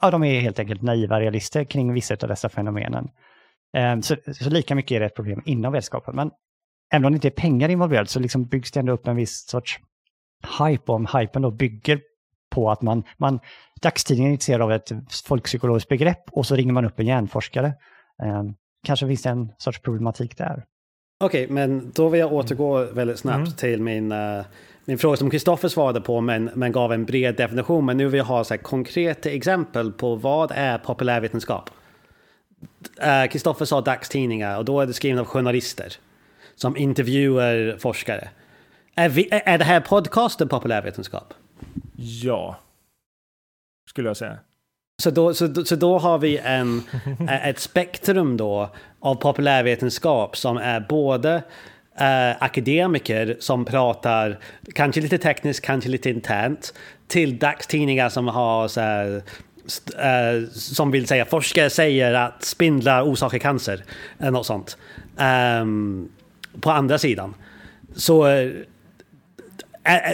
[0.00, 3.08] ja, de är helt enkelt naiva realister kring vissa av dessa fenomenen.
[3.76, 6.16] Eh, så, så, lika mycket är det ett problem inom vetenskapen.
[6.16, 6.30] Men
[6.92, 9.48] även om det inte är pengar involverat så liksom byggs det ändå upp en viss
[9.48, 9.80] sorts
[10.58, 12.00] hype, och om hypen då bygger
[12.52, 13.40] på att man, man
[13.82, 14.92] dagstidningen är intresserad av ett
[15.24, 17.66] folkpsykologiskt begrepp och så ringer man upp en hjärnforskare.
[18.22, 18.42] Eh,
[18.86, 20.64] kanske finns det en sorts problematik där.
[21.20, 23.52] Okej, okay, men då vill jag återgå väldigt snabbt mm.
[23.52, 24.44] till min, uh,
[24.86, 27.86] en fråga som Kristoffer svarade på men, men gav en bred definition.
[27.86, 31.70] Men nu vill jag ha så här, konkreta exempel på vad är populärvetenskap?
[33.30, 35.92] Kristoffer uh, sa dagstidningar och då är det skrivet av journalister
[36.54, 38.28] som intervjuar forskare.
[38.94, 41.34] Är, vi, är det här podcasten populärvetenskap?
[42.02, 42.58] Ja,
[43.90, 44.38] skulle jag säga.
[45.02, 46.82] Så då, så, så då har vi en,
[47.44, 51.42] ett spektrum då av populärvetenskap som är både
[51.98, 54.38] eh, akademiker som pratar
[54.74, 56.74] kanske lite tekniskt, kanske lite internt
[57.08, 59.22] till dagstidningar som har så här,
[59.98, 63.84] eh, som vill säga forskare säger att spindlar orsakar cancer
[64.18, 64.78] eller något sånt.
[65.60, 66.10] Um,
[66.60, 67.34] på andra sidan.
[67.94, 68.50] Så eh,
[69.84, 70.12] eh,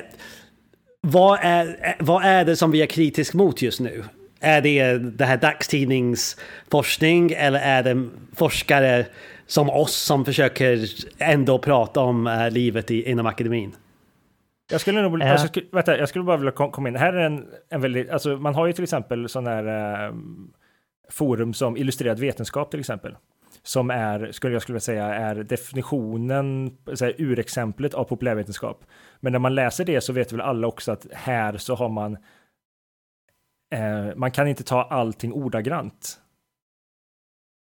[1.01, 4.05] vad, är, vad är det som vi är kritisk mot just nu?
[4.41, 9.07] Är det det här dagstidningsforskning eller är det forskare
[9.47, 10.87] som oss som försöker
[11.19, 13.75] ändå prata om uh, livet i, inom akademin?
[14.71, 15.33] Jag skulle nog, äh.
[15.33, 16.97] alltså, vänta, jag skulle bara vilja komma in.
[16.97, 20.15] Här är en, en väldigt, alltså man har ju till exempel sån här uh,
[21.11, 23.17] forum som illustrerad vetenskap till exempel.
[23.62, 28.85] Som är, skulle jag skulle säga, är definitionen, så här, urexemplet av populärvetenskap.
[29.21, 32.16] Men när man läser det så vet väl alla också att här så har man
[33.75, 36.21] eh, man kan inte ta allting ordagrant.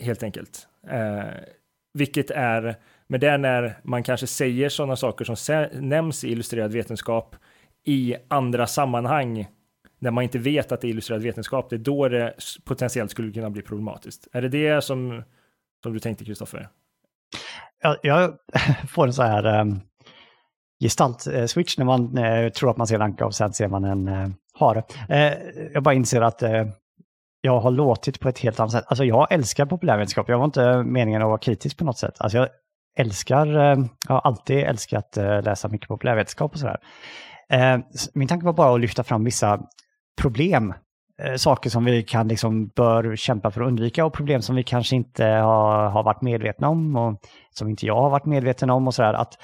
[0.03, 0.69] Helt enkelt.
[0.89, 1.25] Eh,
[1.95, 6.73] vilket är, men det är när man kanske säger sådana saker som nämns i illustrerad
[6.73, 7.37] vetenskap
[7.85, 9.47] i andra sammanhang
[10.03, 13.33] när man inte vet att det är illustrerad vetenskap, det är då det potentiellt skulle
[13.33, 14.29] kunna bli problematiskt.
[14.33, 15.23] Är det det som,
[15.83, 16.69] som du tänkte, Kristoffer?
[17.83, 18.35] Jag, jag
[18.89, 19.81] får en så här ehm, um,
[20.85, 24.09] gestalt-switch när man uh, tror att man ser en anka och sen ser man en
[24.09, 24.83] uh, hare.
[25.11, 25.39] Uh,
[25.73, 26.43] jag bara inser att
[27.41, 28.85] jag har låtit på ett helt annat sätt.
[28.87, 30.29] Alltså jag älskar populärvetenskap.
[30.29, 32.15] Jag var inte meningen att vara kritisk på något sätt.
[32.19, 32.49] Alltså jag
[32.99, 36.79] älskar, ehm, jag har alltid älskat läsa mycket populärvetenskap och sådär.
[38.15, 39.61] Min tanke var bara att lyfta fram vissa
[40.21, 40.75] problem
[41.25, 44.63] Eh, saker som vi kan liksom bör kämpa för att undvika och problem som vi
[44.63, 48.87] kanske inte har, har varit medvetna om och som inte jag har varit medveten om
[48.87, 49.15] och sådär.
[49.15, 49.39] Att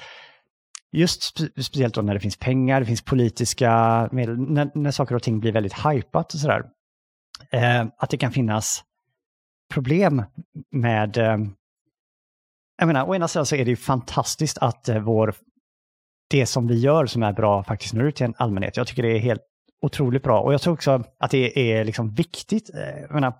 [0.91, 5.15] just spe speciellt då när det finns pengar, det finns politiska medel, när, när saker
[5.15, 6.63] och ting blir väldigt hypat och sådär.
[7.51, 8.83] Eh, att det kan finnas
[9.73, 10.23] problem
[10.71, 11.17] med...
[11.17, 11.37] Eh,
[12.77, 15.35] jag menar, å ena sidan så är det ju fantastiskt att eh, vår,
[16.29, 18.77] det som vi gör som är bra faktiskt når ut till en allmänhet.
[18.77, 19.48] Jag tycker det är helt
[19.81, 22.69] otroligt bra och jag tror också att det är liksom viktigt.
[22.75, 23.33] Eh, jag menar,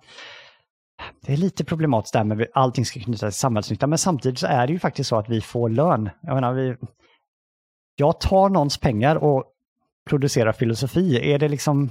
[1.26, 4.46] det är lite problematiskt där med att allting ska knytas till samhällsnytta, men samtidigt så
[4.46, 6.10] är det ju faktiskt så att vi får lön.
[6.22, 6.76] Jag menar, vi,
[7.96, 9.44] jag tar någons pengar och
[10.08, 11.32] producerar filosofi.
[11.32, 11.90] Är det liksom...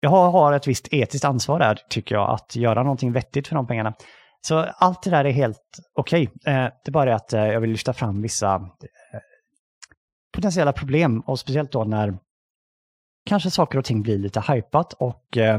[0.00, 3.66] Jag har ett visst etiskt ansvar där, tycker jag, att göra någonting vettigt för de
[3.66, 3.94] pengarna.
[4.40, 6.28] Så allt det där är helt okej.
[6.34, 6.54] Okay.
[6.54, 9.20] Eh, det är bara det att eh, jag vill lyfta fram vissa eh,
[10.32, 12.18] potentiella problem och speciellt då när
[13.28, 15.58] kanske saker och ting blir lite hypat och eh,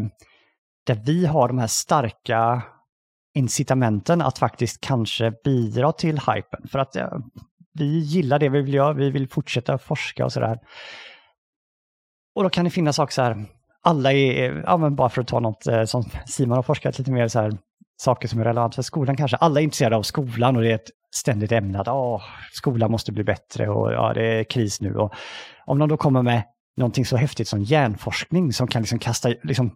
[0.86, 2.62] där vi har de här starka
[3.34, 6.67] incitamenten att faktiskt kanske bidra till hypen.
[6.71, 6.95] För att
[7.73, 10.60] vi gillar det vi vill göra, vi vill fortsätta forska och sådär.
[12.36, 13.45] Och då kan det finnas saker så här,
[13.82, 17.12] alla är, ja men bara för att ta något eh, som Simon har forskat lite
[17.12, 17.58] mer så här,
[18.01, 19.38] saker som är relevant för skolan kanske.
[19.38, 23.12] Alla är intresserade av skolan och det är ett ständigt ämne att åh, skolan måste
[23.12, 24.95] bli bättre och ja, det är kris nu.
[24.95, 25.13] Och
[25.65, 26.43] om någon då kommer med
[26.77, 29.71] någonting så häftigt som hjärnforskning som kan liksom kasta, liksom,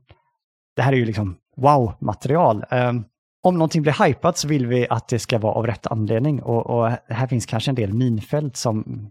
[0.75, 2.65] det här är ju liksom wow-material.
[2.71, 3.05] Um,
[3.43, 6.65] om någonting blir hypat så vill vi att det ska vara av rätt anledning och,
[6.65, 9.09] och här finns kanske en del minfält som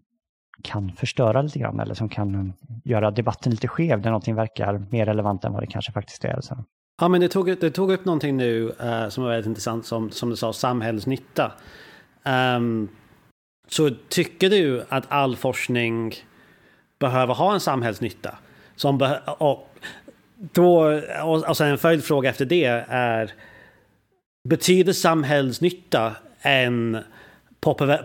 [0.63, 2.53] kan förstöra lite grann eller som kan ehm,
[2.85, 6.41] göra debatten lite skev när någonting verkar mer relevant än vad det kanske faktiskt är.
[6.41, 6.65] Så.
[7.01, 10.11] Ja, men du tog, du tog upp någonting nu uh, som var väldigt intressant, som,
[10.11, 11.53] som du sa, samhällsnytta.
[12.57, 12.89] Um,
[13.69, 16.15] så tycker du att all forskning
[17.03, 18.39] behöver ha en samhällsnytta?
[18.77, 19.69] Som och,
[20.37, 23.33] då, och, och sen en följdfråga efter det är
[24.49, 26.99] Betyder samhällsnytta en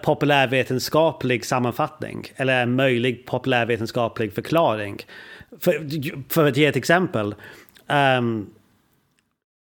[0.03, 4.99] populärvetenskaplig sammanfattning eller en möjlig populärvetenskaplig förklaring?
[5.59, 5.85] För,
[6.33, 7.35] för att ge ett exempel.
[7.87, 8.49] Um,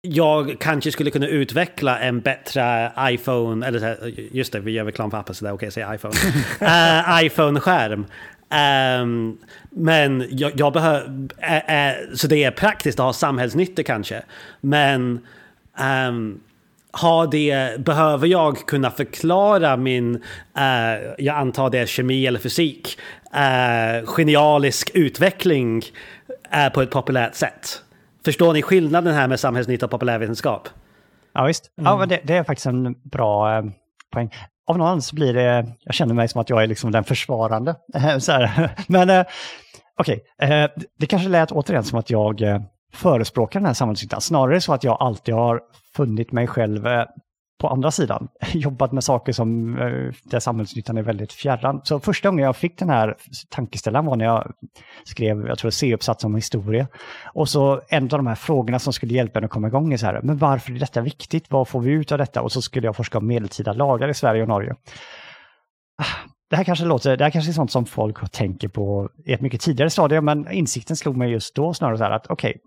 [0.01, 3.97] jag kanske skulle kunna utveckla en bättre iPhone, eller
[4.31, 6.15] just det, vi gör reklam för appen så det är okej att säga iPhone.
[6.61, 8.05] uh, iPhone-skärm.
[8.49, 9.37] Um,
[9.69, 14.21] men jag, jag behöver, uh, uh, så det är praktiskt att ha samhällsnytta kanske.
[14.61, 15.19] Men
[16.07, 16.39] um,
[16.91, 22.99] har det, behöver jag kunna förklara min, uh, jag antar det är kemi eller fysik,
[23.35, 25.83] uh, genialisk utveckling
[26.55, 27.81] uh, på ett populärt sätt?
[28.25, 30.69] Förstår ni skillnaden här med samhällsnytta och populärvetenskap?
[31.33, 31.71] Ja, visst.
[31.77, 31.99] Mm.
[31.99, 33.63] Ja, det, det, är faktiskt en bra
[34.13, 34.29] poäng
[34.67, 37.03] av någon anledning så blir det, jag känner mig som att jag är liksom den
[37.03, 37.75] försvarande.
[38.19, 38.69] så här.
[38.87, 39.25] Men eh,
[39.99, 40.67] okej, eh, okay.
[40.99, 42.61] det kanske lät återigen som att jag eh,
[42.93, 44.21] förespråkar den här samhällsnyttan.
[44.21, 45.61] Snarare så att jag alltid har
[45.95, 46.87] funnit mig själv
[47.61, 51.81] på andra sidan jobbat med saker som eh, där samhällsnyttan är väldigt fjärran.
[51.83, 53.15] Så första gången jag fick den här
[53.49, 54.51] tankeställaren var när jag
[55.03, 56.87] skrev, jag tror C-uppsats om historia.
[57.33, 59.97] Och så en av de här frågorna som skulle hjälpa en att komma igång är
[59.97, 61.51] så här, men varför är detta viktigt?
[61.51, 62.41] Vad får vi ut av detta?
[62.41, 64.75] Och så skulle jag forska om medeltida lagar i Sverige och Norge.
[66.01, 69.33] Ah, det här kanske låter, det här kanske är sånt som folk tänker på i
[69.33, 72.49] ett mycket tidigare stadium, men insikten slog mig just då snarare så här att okej,
[72.49, 72.61] okay,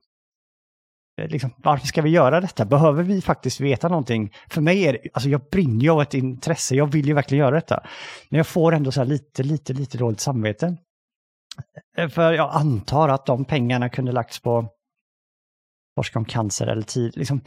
[1.18, 2.64] Eh, liksom, varför ska vi göra detta?
[2.64, 4.33] Behöver vi faktiskt veta någonting?
[4.50, 7.44] För mig är det, alltså jag brinner ju av ett intresse, jag vill ju verkligen
[7.44, 7.83] göra detta.
[8.28, 10.76] Men jag får ändå så här lite, lite, lite dåligt samvete.
[11.96, 14.68] Eh, för jag antar att de pengarna kunde lagts på
[15.96, 17.16] forska om cancer eller tid.
[17.16, 17.40] Liksom.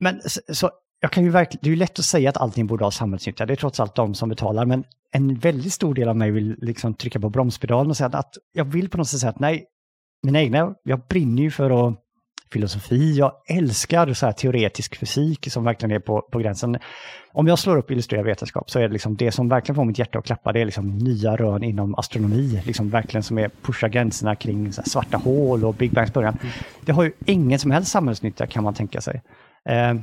[0.00, 2.84] Men så, jag kan ju verkligen, det är ju lätt att säga att allting borde
[2.84, 6.16] ha samhällsnytta, det är trots allt de som betalar, men en väldigt stor del av
[6.16, 9.30] mig vill liksom trycka på bromspedalen och säga att jag vill på något sätt säga
[9.30, 9.66] att nej,
[10.22, 12.00] mina egna, jag brinner ju för att
[12.52, 13.12] filosofi.
[13.18, 16.78] Jag älskar så här teoretisk fysik som verkligen är på, på gränsen.
[17.32, 19.98] Om jag slår upp illustrerad vetenskap så är det liksom det som verkligen får mitt
[19.98, 20.52] hjärta att klappa.
[20.52, 25.16] Det är liksom nya rön inom astronomi, liksom verkligen som är pushar gränserna kring svarta
[25.16, 26.38] hål och Big Bangs början.
[26.84, 29.22] Det har ju ingen som helst samhällsnytta kan man tänka sig.
[29.68, 29.94] Eh,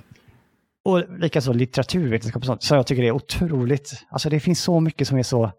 [0.86, 4.06] och likaså litteraturvetenskap och sånt, så jag tycker det är otroligt.
[4.10, 5.52] Alltså det finns så mycket som är så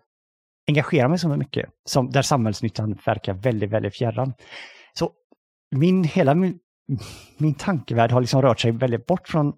[0.68, 4.32] engagerar mig så mycket, som, där samhällsnyttan verkar väldigt, väldigt fjärran.
[4.98, 5.10] Så
[5.70, 6.58] min, hela min,
[7.36, 9.52] min tankevärld har liksom rört sig väldigt bort från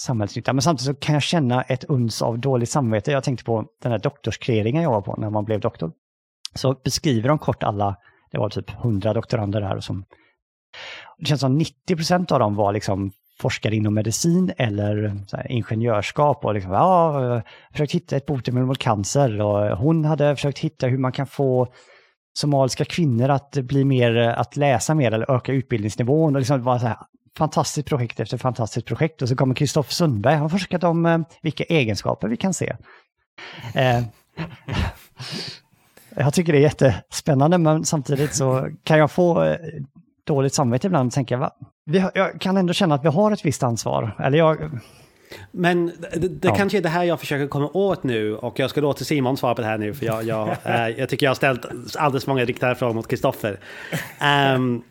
[0.00, 0.52] samhällsnytta.
[0.52, 3.12] Men samtidigt så kan jag känna ett uns av dåligt samvete.
[3.12, 5.92] Jag tänkte på den här doktorskreeringen jag var på när man blev doktor.
[6.54, 7.96] Så beskriver de kort alla,
[8.30, 9.80] det var typ 100 doktorander där.
[9.80, 10.04] Som,
[11.18, 16.54] det känns som 90 procent av dem var liksom forskare inom medicin eller ingenjörskap och
[16.54, 21.12] liksom, ja, försökt hitta ett botemedel mot cancer och hon hade försökt hitta hur man
[21.12, 21.68] kan få
[22.36, 26.34] somaliska kvinnor att bli mer, att läsa mer eller öka utbildningsnivån.
[26.34, 26.96] Och liksom bara så här,
[27.36, 29.22] fantastiskt projekt efter fantastiskt projekt.
[29.22, 32.76] Och så kommer Kristoffer Sundberg, han har forskat om eh, vilka egenskaper vi kan se.
[33.74, 34.02] Eh,
[36.16, 39.56] jag tycker det är jättespännande, men samtidigt så kan jag få eh,
[40.26, 41.50] dåligt samvete ibland och tänka, va?
[41.84, 44.16] Vi har, jag kan ändå känna att vi har ett visst ansvar.
[44.18, 44.80] Eller jag,
[45.50, 46.54] men det, det ja.
[46.54, 49.54] kanske är det här jag försöker komma åt nu och jag ska låta Simon svara
[49.54, 52.44] på det här nu för jag, jag, äh, jag tycker jag har ställt alldeles många
[52.44, 53.60] riktade frågor mot Kristoffer.
[54.54, 54.82] Um,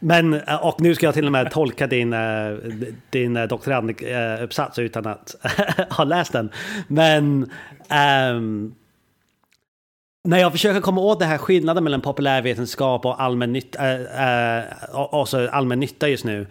[0.00, 2.50] men, eh, och nu ska jag till och med tolka din, eh,
[3.10, 5.34] din doktoranduppsats utan att
[5.90, 6.50] ha läst den.
[6.88, 7.50] Men
[8.30, 8.74] um,
[10.26, 15.54] när jag försöker komma åt den här skillnaden mellan populärvetenskap och allmän nytta, äh, äh,
[15.56, 16.46] allmän nytta just nu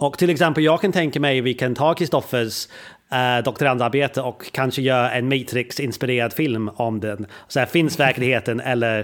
[0.00, 2.68] och till exempel, jag kan tänka mig vi kan ta Kristoffers
[3.12, 7.26] eh, doktorandarbete och kanske göra en Matrix-inspirerad film om den.
[7.48, 8.98] Så här, finns verkligheten eller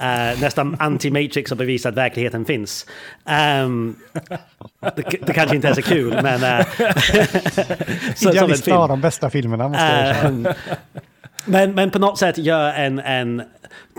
[0.00, 2.86] eh, nästan anti-Matrix och bevisa att verkligheten finns.
[3.64, 3.96] Um,
[4.80, 6.42] det, det, kanske inte är så kul, men...
[6.42, 6.66] Uh,
[8.14, 10.54] så, Idealista av de bästa filmerna, måste jag säga.
[11.44, 13.42] Men, men på något sätt gör en, en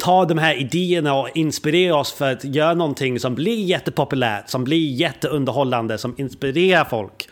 [0.01, 4.63] ta de här idéerna och inspirera oss för att göra någonting som blir jättepopulärt, som
[4.63, 7.29] blir jätteunderhållande, som inspirerar folk.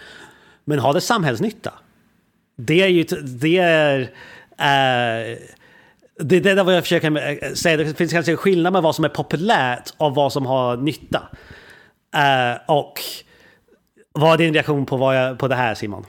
[0.65, 1.73] Men har det samhällsnytta?
[2.57, 3.99] Det är ju, det är...
[3.99, 5.37] Uh,
[6.23, 7.77] det är vad jag försöker eh, säga.
[7.77, 11.19] Det finns kanske en skillnad med vad som är populärt och vad som har nytta.
[12.15, 12.93] Uh, och
[14.13, 16.05] vad är din reaktion på, vad jag, på det här Simon?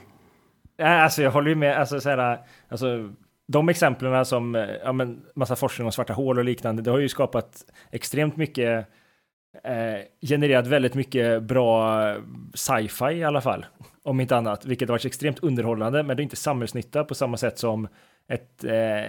[0.81, 1.79] Alltså jag håller ju med.
[1.79, 2.39] Alltså, så här,
[2.69, 3.09] alltså,
[3.47, 6.99] de exemplen som eh, ja, men, massa forskning om svarta hål och liknande, det har
[6.99, 8.87] ju skapat extremt mycket,
[9.63, 12.15] eh, genererat väldigt mycket bra
[12.53, 13.65] sci-fi i alla fall,
[14.03, 17.37] om inte annat, vilket har varit extremt underhållande, men det är inte samhällsnytta på samma
[17.37, 17.87] sätt som
[18.27, 19.03] ett, eh,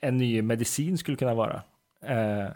[0.00, 1.62] en ny medicin skulle kunna vara.
[2.06, 2.48] Eh,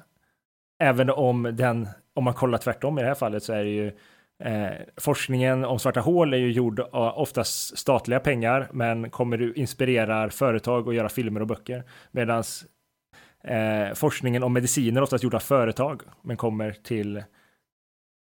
[0.78, 3.92] även om den, om man kollar tvärtom i det här fallet så är det ju
[4.38, 10.29] Eh, forskningen om svarta hål är ju gjord av oftast statliga pengar, men kommer inspirerar
[10.29, 11.85] företag att göra filmer och böcker.
[12.11, 12.44] Medan
[13.44, 17.25] eh, forskningen om mediciner är oftast gjord av företag, men kommer till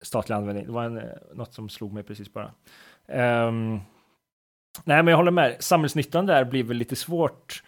[0.02, 0.66] statlig användning.
[0.66, 2.52] Det var en, eh, något som slog mig precis bara.
[3.46, 3.80] Um,
[4.84, 5.56] nej, men jag håller med.
[5.58, 7.62] Samhällsnyttan där blir väl lite svårt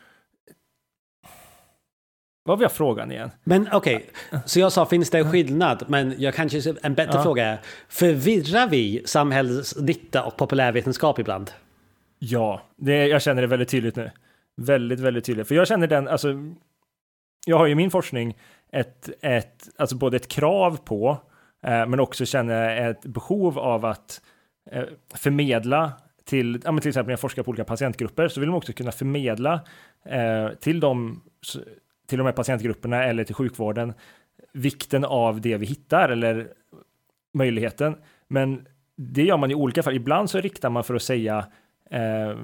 [2.44, 3.30] vad var frågan igen?
[3.44, 4.40] Men okej, okay.
[4.46, 5.84] så jag sa finns det en skillnad?
[5.88, 7.22] Men jag kanske, en bättre ja.
[7.22, 11.50] fråga är, förvirrar vi samhällsnytta och populärvetenskap ibland?
[12.18, 14.10] Ja, det, jag känner det väldigt tydligt nu.
[14.56, 15.48] Väldigt, väldigt tydligt.
[15.48, 16.34] För jag känner den, alltså,
[17.46, 18.36] jag har ju min forskning
[18.72, 21.18] ett, ett, alltså både ett krav på,
[21.62, 24.20] eh, men också känner ett behov av att
[24.70, 24.84] eh,
[25.14, 25.92] förmedla
[26.24, 28.92] till, ja, till exempel när jag forskar på olika patientgrupper, så vill man också kunna
[28.92, 29.60] förmedla
[30.06, 31.22] eh, till, dem,
[32.12, 33.94] till de här patientgrupperna eller till sjukvården
[34.52, 36.48] vikten av det vi hittar eller
[37.34, 37.96] möjligheten.
[38.28, 39.96] Men det gör man i olika fall.
[39.96, 41.46] Ibland så riktar man för att säga
[41.90, 42.38] eh,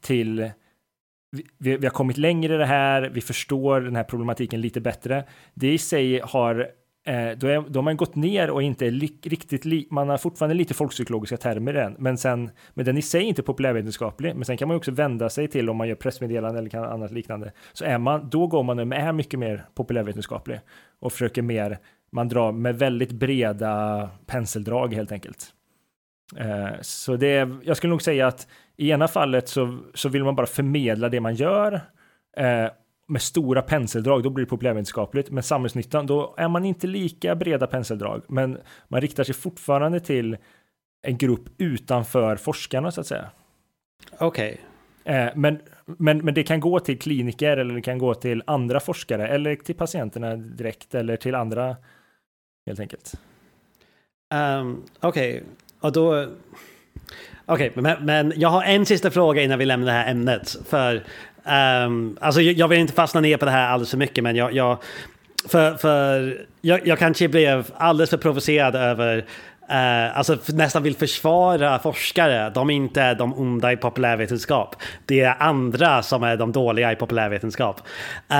[0.00, 0.50] till
[1.58, 5.24] vi, vi, har kommit längre i det här, vi förstår den här problematiken lite bättre.
[5.54, 6.70] Det i sig har
[7.10, 10.18] Eh, då, är, då har man gått ner och inte li, riktigt, li, man har
[10.18, 14.36] fortfarande lite folkpsykologiska termer i den, men sen, men den i sig är inte populärvetenskaplig,
[14.36, 17.10] men sen kan man också vända sig till om man gör pressmeddelanden eller kan, annat
[17.10, 20.60] liknande, så är man, då går man med är mycket mer populärvetenskaplig
[21.00, 21.78] och försöker mer,
[22.12, 25.46] man drar med väldigt breda penseldrag helt enkelt.
[26.36, 28.46] Eh, så det, jag skulle nog säga att
[28.76, 31.80] i ena fallet så, så vill man bara förmedla det man gör
[32.36, 32.66] eh,
[33.10, 35.30] med stora penseldrag, då blir det populärvetenskapligt.
[35.30, 38.58] Men samhällsnyttan, då är man inte lika breda penseldrag, men
[38.88, 40.36] man riktar sig fortfarande till
[41.02, 43.30] en grupp utanför forskarna så att säga.
[44.18, 44.50] Okej.
[44.50, 44.64] Okay.
[45.04, 48.80] Eh, men, men, men det kan gå till kliniker eller det kan gå till andra
[48.80, 51.76] forskare eller till patienterna direkt eller till andra
[52.66, 53.14] helt enkelt.
[54.34, 55.42] Um, Okej, okay.
[55.80, 56.28] och då...
[57.46, 60.56] Okej, okay, men, men jag har en sista fråga innan vi lämnar det här ämnet.
[60.66, 61.04] För
[61.86, 64.36] Um, alltså jag, jag vill inte fastna ner på det här alldeles för mycket, men
[64.36, 64.78] jag, jag
[65.48, 69.24] för, för jag, jag kanske blev alldeles för provocerad över
[69.70, 72.50] Uh, alltså nästan vill försvara forskare.
[72.50, 74.76] De är inte de onda i populärvetenskap.
[75.06, 77.80] Det är andra som är de dåliga i populärvetenskap.
[78.30, 78.36] Uh,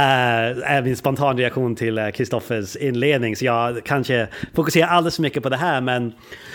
[0.72, 3.36] är min spontan reaktion till eh, Kristoffers uh, inledning.
[3.36, 5.80] Så jag kanske fokuserar alldeles för mycket på det här.
[5.80, 6.12] Men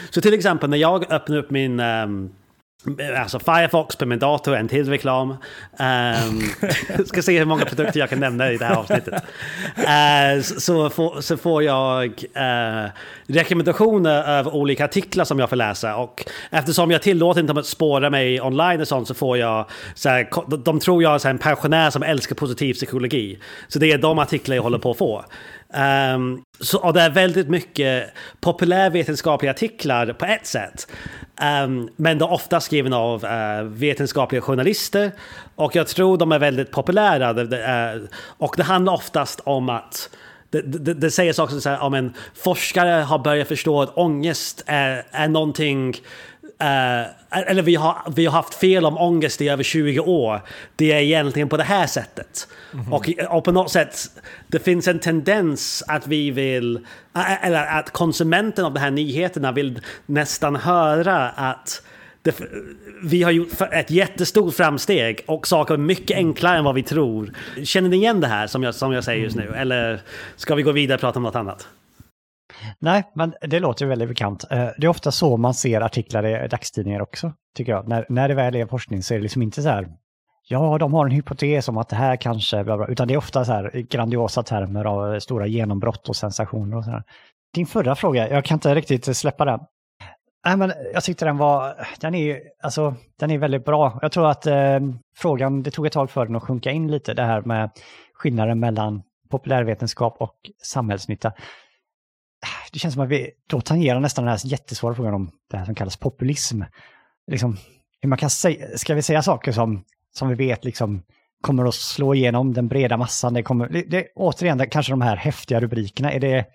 [0.09, 2.31] så till exempel när jag öppnar upp min um,
[3.17, 5.29] Alltså Firefox på min dator, en till reklam.
[5.29, 6.41] Um,
[7.05, 9.13] ska se hur många produkter jag kan nämna i det här avsnittet.
[9.77, 12.89] Uh, så, får, så får jag uh,
[13.27, 15.95] rekommendationer över olika artiklar som jag får läsa.
[15.95, 19.69] Och eftersom jag tillåter inte att spåra mig online och sånt så får jag...
[19.95, 23.39] Så här, de tror jag är en pensionär som älskar positiv psykologi.
[23.67, 25.25] Så det är de artiklar jag håller på att få.
[26.15, 28.09] Um, så, och det är väldigt mycket
[28.41, 30.87] populärvetenskapliga artiklar på ett sätt.
[31.41, 35.11] Um, men de är ofta skriven av uh, vetenskapliga journalister.
[35.55, 37.33] Och jag tror de är väldigt populära.
[37.33, 38.03] Uh,
[38.37, 40.09] och det handlar oftast om att
[40.49, 45.05] det, det, det säger saker som om en forskare har börjat förstå att ångest är,
[45.11, 45.95] är någonting
[46.61, 50.41] Uh, eller vi har, vi har haft fel om ångest i över 20 år.
[50.75, 52.47] Det är egentligen på det här sättet.
[52.73, 52.91] Mm -hmm.
[52.91, 53.97] och, och, på något sätt,
[54.47, 56.79] det finns en tendens att vi vill,
[57.41, 61.81] eller att konsumenten av de här nyheterna vill nästan höra att
[62.21, 62.41] det,
[63.03, 67.33] vi har gjort ett jättestort framsteg och saker är mycket enklare än vad vi tror.
[67.63, 69.43] Känner ni igen det här som jag, som jag säger just nu?
[69.43, 69.55] Mm.
[69.55, 70.01] Eller
[70.35, 71.67] ska vi gå vidare och prata om något annat?
[72.79, 74.51] Nej, men det låter väldigt bekant.
[74.51, 77.87] Eh, det är ofta så man ser artiklar i dagstidningar också, tycker jag.
[77.87, 79.87] När, när det väl är forskning så är det liksom inte så här,
[80.47, 83.17] ja, de har en hypotes om att det här kanske, bla bla, utan det är
[83.17, 87.03] ofta så här grandiosa termer av stora genombrott och sensationer och så här.
[87.53, 89.59] Din förra fråga, jag kan inte riktigt släppa den.
[90.45, 93.99] Nej, men jag tyckte den var, den är, alltså, den är väldigt bra.
[94.01, 94.79] Jag tror att eh,
[95.17, 97.69] frågan, det tog ett tag för den att sjunka in lite, det här med
[98.13, 101.33] skillnaden mellan populärvetenskap och samhällsnytta
[102.75, 105.65] det känns som att vi då tangerar nästan den här jättesvåra frågan om det här
[105.65, 106.61] som kallas populism.
[107.31, 107.57] Liksom,
[108.01, 111.03] hur man kan säga, ska vi säga saker som, som vi vet liksom
[111.41, 113.33] kommer att slå igenom den breda massan?
[113.33, 116.11] Det kommer, det, det, återigen, kanske de här häftiga rubrikerna.
[116.11, 116.45] Är det,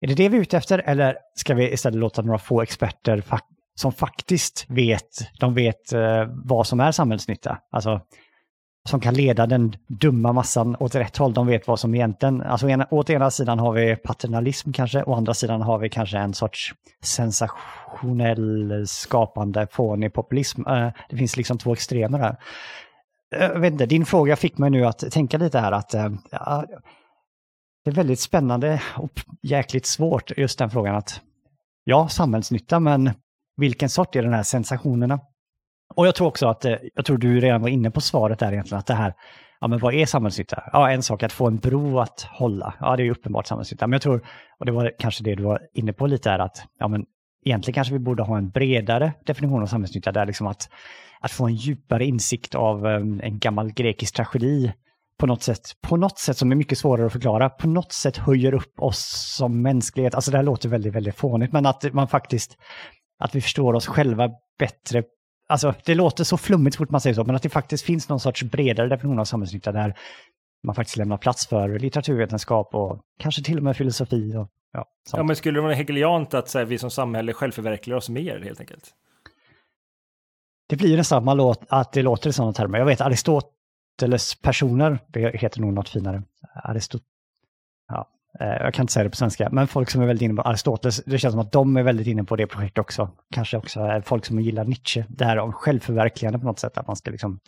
[0.00, 3.24] är det det vi är ute efter eller ska vi istället låta några få experter
[3.74, 7.58] som faktiskt vet, de vet eh, vad som är samhällsnytta?
[7.70, 8.00] Alltså,
[8.86, 11.34] som kan leda den dumma massan åt rätt håll.
[11.34, 15.14] De vet vad som egentligen, alltså ena, åt ena sidan har vi paternalism kanske, å
[15.14, 20.66] andra sidan har vi kanske en sorts sensationell skapande fånig populism.
[20.66, 22.36] Eh, det finns liksom två extremer här.
[23.36, 26.08] Eh, jag vet inte, din fråga fick mig nu att tänka lite här att eh,
[26.30, 26.64] ja,
[27.84, 31.20] det är väldigt spännande och jäkligt svårt just den frågan att
[31.84, 33.10] ja, samhällsnytta, men
[33.56, 35.20] vilken sort är den här sensationerna?
[35.96, 38.52] Och jag tror också att, eh, jag tror du redan var inne på svaret där
[38.52, 39.14] egentligen, att det här,
[39.60, 40.62] ja men vad är samhällsnytta?
[40.72, 43.86] Ja, en sak att få en bro att hålla, ja det är ju uppenbart samhällsnytta.
[43.86, 44.24] Men jag tror,
[44.58, 47.04] och det var kanske det du var inne på lite här, att ja men
[47.44, 50.68] egentligen kanske vi borde ha en bredare definition av samhällsnytta, där liksom att,
[51.20, 54.72] att få en djupare insikt av ehm, en gammal grekisk tragedi
[55.18, 58.16] på något sätt, på något sätt som är mycket svårare att förklara, på något sätt
[58.16, 60.14] höjer upp oss som mänsklighet.
[60.14, 62.56] Alltså det här låter väldigt, väldigt fånigt, men att man faktiskt,
[63.18, 65.02] att vi förstår oss själva bättre
[65.46, 68.20] alltså det låter så flummigt fort man säger så, men att det faktiskt finns någon
[68.20, 69.98] sorts bredare definition av samhällsnytta där
[70.62, 74.36] man faktiskt lämnar plats för litteraturvetenskap och kanske till och med filosofi.
[74.36, 78.08] Och, ja, ja, men skulle det vara hegeliant att här, vi som samhälle självförverkligar oss
[78.08, 78.94] mer helt enkelt?
[80.66, 82.78] det blir ju nästan man låt, att det låter i sådana termer.
[82.78, 86.22] Jag vet Aristoteles personer, det heter nog något finare.
[86.54, 87.02] Aristot
[87.88, 88.08] ja,
[88.40, 90.42] Eh, jag kan inte säga det på svenska, men folk som är väldigt inne på
[90.42, 93.10] Aristoteles, det känns som att de är väldigt inne på det projektet också.
[93.30, 96.86] Kanske också eh, folk som gillar Nietzsche, det här om självförverkligande på något sätt, att
[96.86, 97.40] man ska liksom...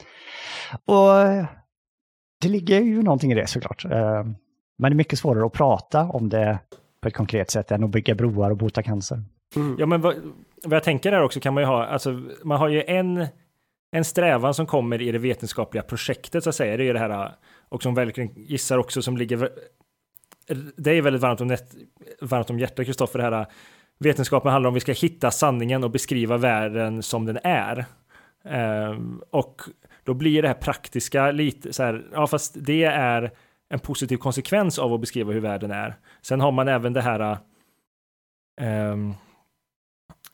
[0.85, 1.13] Och
[2.41, 3.85] det ligger ju någonting i det såklart.
[3.85, 4.25] Eh,
[4.79, 6.59] men det är mycket svårare att prata om det
[7.01, 9.23] på ett konkret sätt än att bygga broar och bota cancer.
[9.57, 9.77] Mm.
[9.79, 10.15] Ja, men vad,
[10.65, 13.27] vad jag tänker där också kan man ju ha, alltså man har ju en,
[13.93, 16.99] en strävan som kommer i det vetenskapliga projektet så att säga, det är ju det
[16.99, 17.33] här,
[17.69, 19.51] och som verkligen gissar också som ligger,
[20.77, 21.57] det är väldigt varmt om,
[22.21, 23.47] varmt om hjärtat Kristoffer, det här äh,
[23.99, 27.85] vetenskapen handlar om vi ska hitta sanningen och beskriva världen som den är.
[28.45, 29.63] Um, och
[30.05, 33.31] då blir det här praktiska lite så här, ja fast det är
[33.69, 35.95] en positiv konsekvens av att beskriva hur världen är.
[36.23, 37.39] Sen har man även det här
[38.61, 39.15] um,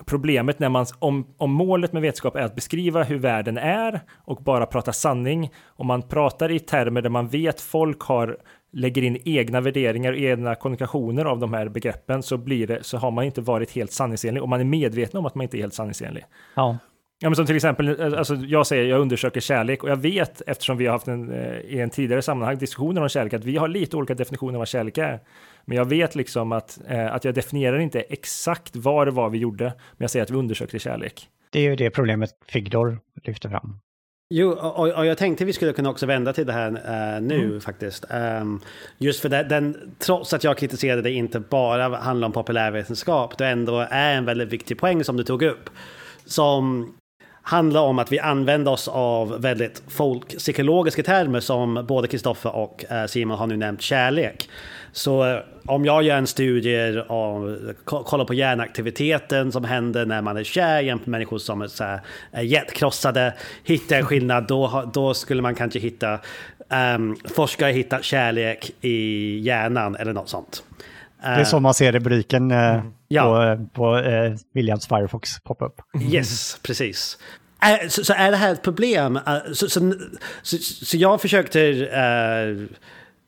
[0.07, 4.43] problemet när man, om, om målet med vetenskap är att beskriva hur världen är och
[4.43, 8.39] bara prata sanning, om man pratar i termer där man vet folk har,
[8.73, 12.99] lägger in egna värderingar och egna kommunikationer av de här begreppen så blir det, så
[12.99, 15.61] har man inte varit helt sanningsenlig och man är medveten om att man inte är
[15.61, 16.25] helt sanningsenlig.
[16.55, 16.79] Ja.
[17.19, 20.77] Ja, men som till exempel, alltså jag säger jag undersöker kärlek och jag vet eftersom
[20.77, 23.69] vi har haft en, eh, i en tidigare sammanhang diskussioner om kärlek att vi har
[23.69, 25.21] lite olika definitioner av vad kärlek är.
[25.65, 29.39] Men jag vet liksom att, eh, att jag definierar inte exakt vad det var vi
[29.39, 31.29] gjorde, men jag säger att vi undersökte kärlek.
[31.51, 33.79] Det är ju det problemet Figdor lyfter fram.
[34.31, 37.45] Jo, och, och, jag tänkte vi skulle kunna också vända till det här uh, nu
[37.45, 37.61] mm.
[37.61, 38.05] faktiskt.
[38.41, 38.61] Um,
[38.99, 43.47] just för den, den, trots att jag kritiserade det inte bara handlar om populärvetenskap, det
[43.47, 45.71] ändå är en väldigt viktig poäng som du tog upp.
[46.25, 46.95] Som
[47.43, 53.07] handlar om att vi använder oss av väldigt folkpsykologiska termer som både Kristoffer och uh,
[53.07, 54.49] Simon har nu nämnt kärlek.
[54.95, 57.41] Så eh, om jag gör en studie och
[57.85, 61.85] kollar på hjärnaktiviteten som händer när man är kär jämfört med människor som är, så
[61.85, 62.01] här,
[62.33, 63.35] är hjärtkrossade,
[63.65, 66.19] hittar en skillnad, då, då skulle man kanske hitta,
[66.97, 70.63] um, forskare hittar kärlek i hjärnan eller något sånt.
[71.23, 73.23] Det är så man ser rubriken uh, ja.
[73.23, 75.75] på, på uh, Williams Firefox pop-up.
[76.11, 77.19] Yes, precis.
[77.89, 79.19] Så, så, är det här ett problem?
[79.53, 79.93] Så, så,
[80.61, 82.67] så jag försökte uh,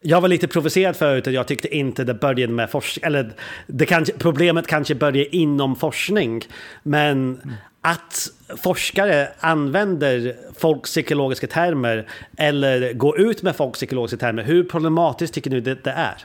[0.07, 3.33] jag var lite provocerad förut och jag tyckte inte det började med forskning, eller
[3.67, 6.43] det kanske, problemet kanske börjar inom forskning.
[6.83, 7.53] Men mm.
[7.81, 8.29] att
[8.63, 15.85] forskare använder folkpsykologiska termer eller går ut med folkpsykologiska termer, hur problematiskt tycker du det,
[15.85, 16.25] det är?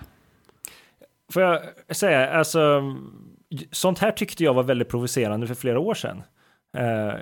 [1.34, 2.82] Får jag säga, alltså,
[3.72, 6.24] sånt här tyckte jag var väldigt provocerande för flera år sedan.
[6.78, 7.14] Eh,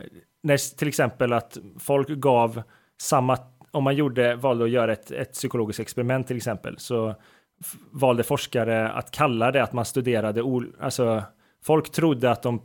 [0.44, 2.62] när till exempel att folk gav
[3.02, 3.38] samma
[3.72, 7.16] om man gjorde, valde att göra ett, ett psykologiskt experiment till exempel, så
[7.92, 10.44] valde forskare att kalla det att man studerade,
[10.80, 11.24] alltså
[11.64, 12.62] folk trodde att de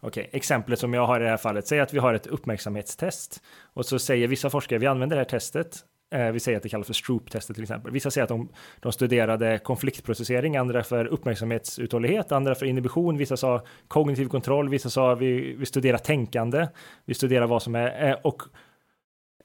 [0.00, 2.26] Okej, okay, exemplet som jag har i det här fallet, säg att vi har ett
[2.26, 3.42] uppmärksamhetstest
[3.74, 5.84] och så säger vissa forskare vi använder det här testet.
[6.10, 7.92] Eh, vi säger att det kallas för Stroop-testet till exempel.
[7.92, 8.48] Vissa säger att de,
[8.80, 15.14] de studerade konfliktprocessering, andra för uppmärksamhetsuthållighet, andra för inhibition, vissa sa kognitiv kontroll, vissa sa
[15.14, 16.68] vi, vi studerar tänkande,
[17.04, 18.42] vi studerar vad som är, eh, och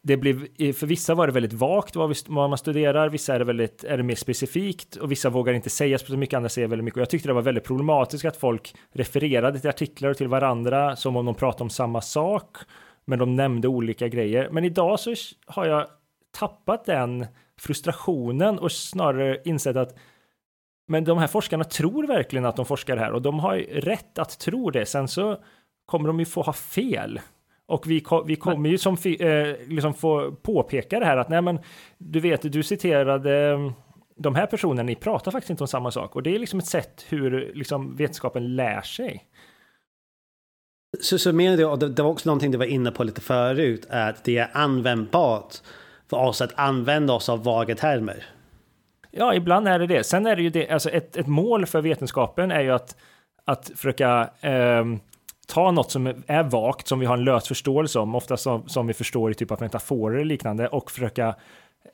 [0.06, 3.39] det blev, för vissa var det väldigt vagt vad, vi, vad man studerar, vissa är
[3.39, 6.68] det, väldigt, är det mer specifikt och vissa vågar inte säga så mycket, andra säger
[6.68, 6.97] väldigt mycket.
[6.97, 10.95] Och jag tyckte det var väldigt problematiskt att folk refererade till artiklar och till varandra
[10.95, 12.58] som om de pratade om samma sak,
[13.06, 14.49] men de nämnde olika grejer.
[14.51, 15.14] Men idag så
[15.45, 15.88] har jag
[16.32, 17.26] tappat den
[17.60, 19.95] frustrationen och snarare insett att
[20.88, 24.39] men de här forskarna tror verkligen att de forskar här och de har rätt att
[24.39, 24.86] tro det.
[24.86, 25.38] Sen så
[25.86, 27.20] kommer de ju få ha fel.
[27.68, 31.59] Och vi, vi kommer ju som eh, liksom få påpeka det här att nej men
[31.97, 33.74] du vet, du citerade mm,
[34.16, 36.16] de här personerna, ni pratar faktiskt inte om samma sak.
[36.16, 39.26] Och det är liksom ett sätt hur liksom vetenskapen lär sig.
[41.01, 43.22] Så, så menar du, och det, det var också någonting du var inne på lite
[43.22, 45.55] förut, att det är användbart
[46.09, 48.26] för oss att använda oss av vaga termer.
[49.11, 50.03] Ja, ibland är det det.
[50.03, 52.97] Sen är det ju det, alltså ett, ett mål för vetenskapen är ju att,
[53.45, 54.86] att försöka eh,
[55.47, 58.87] ta något som är vagt, som vi har en lös förståelse om, ofta som, som
[58.87, 61.35] vi förstår i typ av metaforer och liknande, och försöka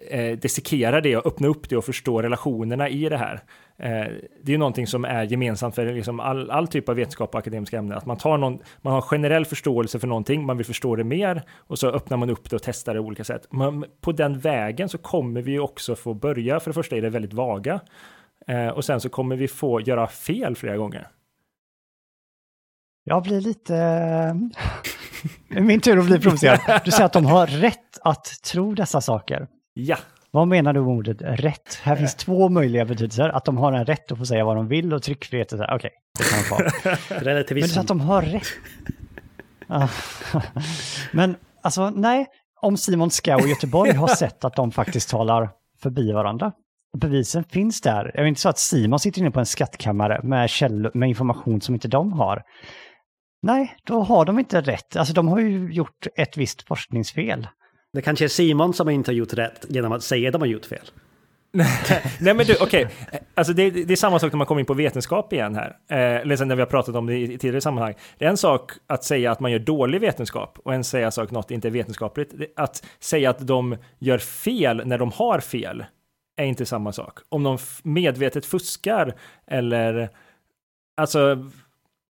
[0.09, 3.41] eh, dissekera det och öppna upp det och förstå relationerna i det här.
[3.77, 3.89] Eh,
[4.41, 7.39] det är ju någonting som är gemensamt för liksom all, all typ av vetenskap och
[7.39, 10.95] akademiska ämnen, att man tar någon, man har generell förståelse för någonting, man vill förstå
[10.95, 13.47] det mer och så öppnar man upp det och testar det på olika sätt.
[13.49, 17.01] Men på den vägen så kommer vi ju också få börja, för det första är
[17.01, 17.79] det väldigt vaga,
[18.47, 21.07] eh, och sen så kommer vi få göra fel flera gånger.
[23.03, 23.75] Jag blir lite...
[25.49, 26.81] Eh, min tur att bli provocerad.
[26.85, 29.47] Du säger att de har rätt att tro dessa saker.
[29.73, 29.97] Ja.
[30.31, 31.79] Vad menar du med ordet rätt?
[31.83, 33.29] Här finns två möjliga betydelser.
[33.29, 35.53] Att de har en rätt att få säga vad de vill och tryckfrihet.
[35.53, 37.53] Okej, okay, det kan de få.
[37.53, 38.47] Men säger att de har rätt.
[41.11, 42.27] Men alltså nej,
[42.61, 45.49] om Simon Skau och Göteborg har sett att de faktiskt talar
[45.81, 46.51] förbi varandra.
[46.97, 48.11] Bevisen finns där.
[48.13, 51.61] Det är inte så att Simon sitter inne på en skattkammare med, käll med information
[51.61, 52.43] som inte de har.
[53.41, 54.95] Nej, då har de inte rätt.
[54.95, 57.47] Alltså de har ju gjort ett visst forskningsfel.
[57.93, 60.47] Det kanske är Simon som inte har gjort rätt genom att säga att de har
[60.47, 60.91] gjort fel.
[62.19, 62.85] Nej men du, okej.
[62.85, 63.19] Okay.
[63.35, 65.77] Alltså det, det, är samma sak när man kommer in på vetenskap igen här.
[65.89, 67.93] Eh, eller när vi har pratat om det i tidigare sammanhang.
[68.17, 71.31] Det är en sak att säga att man gör dålig vetenskap och en säga sak
[71.31, 72.33] något inte är vetenskapligt.
[72.55, 75.85] Att säga att de gör fel när de har fel
[76.37, 77.19] är inte samma sak.
[77.29, 79.15] Om de medvetet fuskar
[79.47, 80.09] eller
[80.97, 81.49] alltså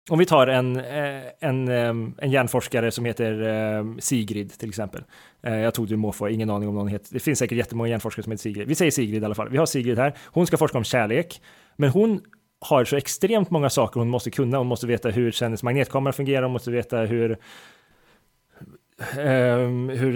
[0.09, 5.03] om vi tar en, eh, en, ehm, en hjärnforskare som heter ehm, Sigrid till exempel.
[5.43, 7.13] Eh, jag tog det måfå, ingen aning om någon heter.
[7.13, 8.67] Det finns säkert jättemånga hjärnforskare som heter Sigrid.
[8.67, 9.49] Vi säger Sigrid i alla fall.
[9.49, 10.17] Vi har Sigrid här.
[10.25, 11.41] Hon ska forska om kärlek,
[11.75, 12.21] men hon
[12.61, 14.57] har så extremt många saker hon måste kunna.
[14.57, 17.37] Hon måste veta hur kändis magnetkamera fungerar, hon måste veta hur
[19.19, 20.13] Ehm, hur,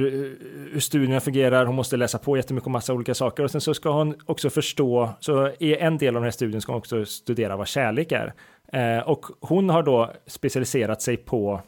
[0.73, 3.73] hur studierna fungerar, hon måste läsa på jättemycket om massa olika saker och sen så
[3.73, 7.05] ska hon också förstå, så i en del av den här studien ska hon också
[7.05, 8.33] studera vad kärlek är.
[8.73, 11.61] Ehm, och hon har då specialiserat sig på,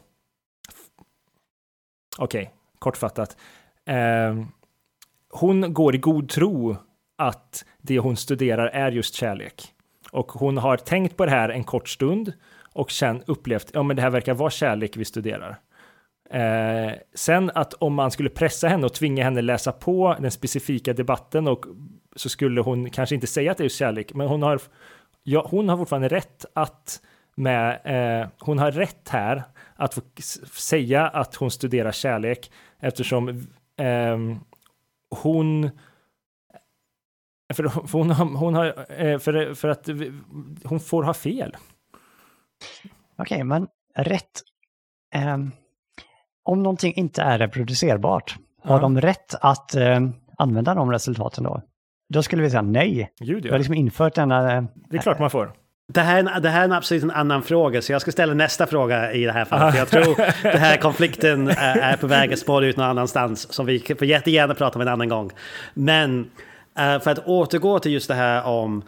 [2.18, 3.36] okej, okay, kortfattat,
[3.86, 4.46] ehm,
[5.30, 6.76] hon går i god tro
[7.18, 9.74] att det hon studerar är just kärlek.
[10.12, 12.32] Och hon har tänkt på det här en kort stund
[12.72, 15.58] och sen upplevt, ja men det här verkar vara kärlek vi studerar.
[16.30, 20.92] Eh, sen att om man skulle pressa henne och tvinga henne läsa på den specifika
[20.92, 21.64] debatten och
[22.16, 24.60] så skulle hon kanske inte säga att det är just kärlek, men hon har,
[25.22, 27.02] ja, hon har fortfarande rätt att
[27.34, 29.42] med, eh, hon har rätt här
[29.76, 30.00] att få
[30.52, 33.28] säga att hon studerar kärlek eftersom
[33.76, 34.18] eh,
[35.10, 35.70] hon
[37.54, 39.88] för, för, hon, har, hon har, eh, för, för att
[40.64, 41.56] hon får ha fel.
[43.16, 44.42] Okej, okay, men rätt.
[45.34, 45.52] Um,
[46.50, 48.80] om någonting inte är reproducerbart, har ja.
[48.80, 50.00] de rätt att eh,
[50.38, 51.62] använda de resultaten då?
[52.08, 53.12] Då skulle vi säga nej.
[53.20, 53.40] Gud, ja.
[53.42, 54.56] Vi har liksom infört denna...
[54.56, 55.52] Eh, det är klart man får.
[55.92, 58.66] Det här, det här är en absolut en annan fråga, så jag ska ställa nästa
[58.66, 59.74] fråga i det här fallet.
[59.74, 63.66] Jag tror den här konflikten är, är på väg att spåra ut någon annanstans, som
[63.66, 65.30] vi får jättegärna prata om en annan gång.
[65.74, 68.82] Men uh, för att återgå till just det här om...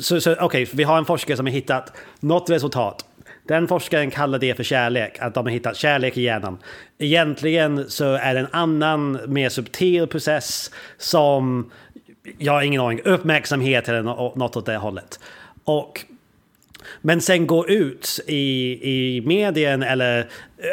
[0.00, 3.04] Så, så, Okej, okay, vi har en forskare som har hittat något resultat
[3.50, 6.58] den forskaren kallar det för kärlek, att de har hittat kärlek i hjärnan.
[6.98, 11.70] Egentligen så är det en annan, mer subtil process som,
[12.38, 15.20] jag har ingen aning, uppmärksamhet eller något åt det hållet.
[15.64, 16.04] Och
[17.02, 20.26] men sen gå ut i, i medien eller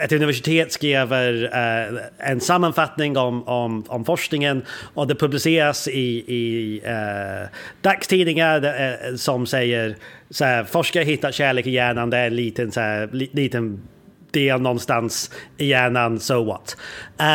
[0.04, 2.00] ett universitet skriver eh,
[2.32, 7.50] en sammanfattning om, om, om forskningen och det publiceras i, i eh,
[7.82, 9.96] dagstidningar eh, som säger
[10.30, 13.82] så här, forskare hittar kärlek i hjärnan, det är en liten, så här, liten
[14.32, 16.78] del någonstans i hjärnan, so what.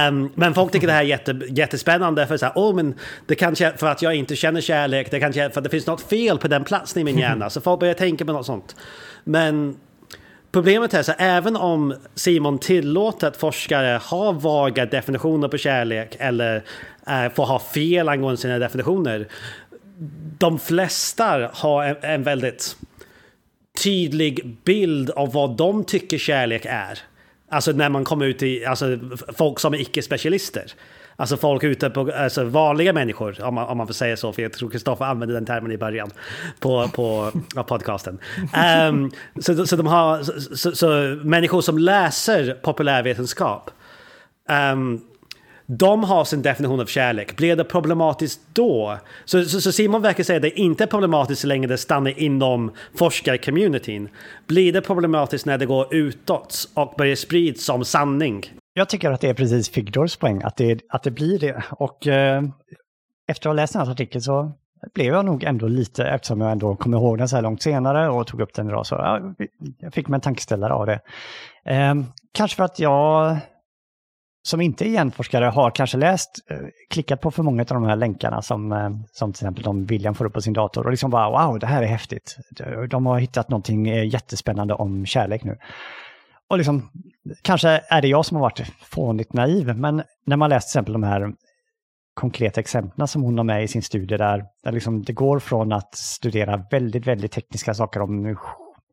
[0.08, 2.94] Um, men folk tycker det här är jätte, jättespännande för så här, oh, men
[3.26, 6.02] det kanske för att jag inte känner kärlek, det kanske för att det finns något
[6.02, 8.76] fel på den platsen i min hjärna, så folk börjar tänka på något sånt.
[9.24, 9.76] Men
[10.52, 16.56] problemet är så även om Simon tillåter att forskare har vaga definitioner på kärlek eller
[16.56, 19.28] uh, får ha fel angående sina definitioner,
[20.38, 22.76] de flesta har en, en väldigt
[23.84, 26.98] tydlig bild av vad de tycker kärlek är.
[27.50, 28.98] Alltså när man kommer ut i, alltså
[29.36, 30.72] folk som är icke-specialister.
[31.16, 34.42] Alltså folk ute på, alltså vanliga människor, om man, om man får säga så, för
[34.42, 36.10] jag tror Kristoffer använde den termen i början
[36.60, 38.18] på, på på podcasten.
[38.88, 39.10] Um,
[39.40, 40.22] så, så de har,
[40.56, 40.86] så, så,
[41.24, 43.70] människor som läser populärvetenskap
[44.72, 45.00] um,
[45.66, 47.36] de har sin definition av kärlek.
[47.36, 48.98] Blir det problematiskt då?
[49.24, 52.20] Så, så, så Simon verkar säga att det inte är problematiskt så länge det stannar
[52.20, 54.08] inom forskarcommunityn.
[54.46, 58.42] Blir det problematiskt när det går utåt och börjar spridas som sanning?
[58.74, 61.64] Jag tycker att det är precis Figdors poäng, att det, att det blir det.
[61.70, 62.42] Och eh,
[63.28, 64.52] efter att ha läst den här artikeln så
[64.94, 68.10] blev jag nog ändå lite, eftersom jag ändå kom ihåg den så här långt senare
[68.10, 69.34] och tog upp den idag, så jag,
[69.78, 71.00] jag fick mig en tankeställare av det.
[71.64, 71.94] Eh,
[72.32, 73.36] kanske för att jag
[74.42, 76.56] som inte är genforskare har kanske läst, eh,
[76.90, 80.14] klickat på för många av de här länkarna som, eh, som till exempel de William
[80.14, 82.36] får upp på sin dator och liksom bara wow, det här är häftigt.
[82.90, 85.58] De har hittat någonting eh, jättespännande om kärlek nu.
[86.48, 86.90] Och liksom,
[87.42, 90.92] kanske är det jag som har varit fånigt naiv, men när man läst till exempel
[90.92, 91.32] de här
[92.14, 95.72] konkreta exemplen som hon har med i sin studie där, där liksom det går från
[95.72, 98.36] att studera väldigt, väldigt tekniska saker om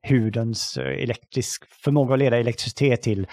[0.07, 3.27] hudens elektrisk förmåga att leda elektricitet till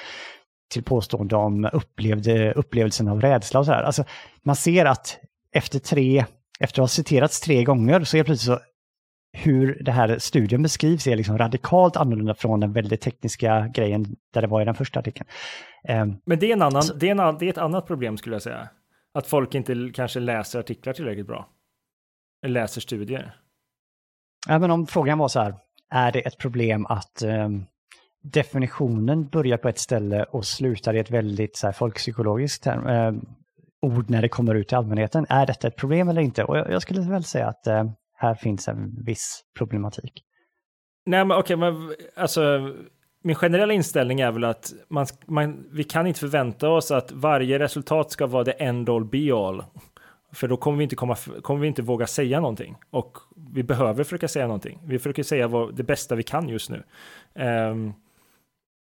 [0.68, 3.82] till påstående om upplevde, upplevelsen av rädsla och så här.
[3.82, 4.04] Alltså,
[4.42, 5.18] man ser att
[5.52, 6.24] efter tre,
[6.60, 8.60] efter att ha citerats tre gånger så är plötsligt så
[9.32, 14.42] hur det här studien beskrivs är liksom radikalt annorlunda från den väldigt tekniska grejen där
[14.42, 15.28] det var i den första artikeln.
[15.88, 18.34] Um, Men det är, en annan, det, är en, det är ett annat problem skulle
[18.34, 18.68] jag säga.
[19.14, 21.48] Att folk inte kanske läser artiklar tillräckligt bra.
[22.44, 23.36] Eller läser studier.
[24.48, 25.54] Även om frågan var så här,
[25.90, 27.66] är det ett problem att um,
[28.32, 33.22] definitionen börjar på ett ställe och slutar i ett väldigt så här, folkpsykologiskt term, eh,
[33.80, 35.26] ord när det kommer ut till allmänheten.
[35.28, 36.44] Är detta ett problem eller inte?
[36.44, 40.22] Och jag, jag skulle väl säga att eh, här finns en viss problematik.
[41.06, 42.74] Nej, men okej, okay, men alltså
[43.22, 47.58] min generella inställning är väl att man, man, vi kan inte förvänta oss att varje
[47.58, 49.64] resultat ska vara det end all be all.
[50.32, 52.76] För då kommer vi inte, komma, kommer vi inte våga säga någonting.
[52.90, 53.18] Och
[53.54, 54.80] vi behöver försöka säga någonting.
[54.84, 56.82] Vi försöker säga vad, det bästa vi kan just nu.
[57.34, 57.94] Um,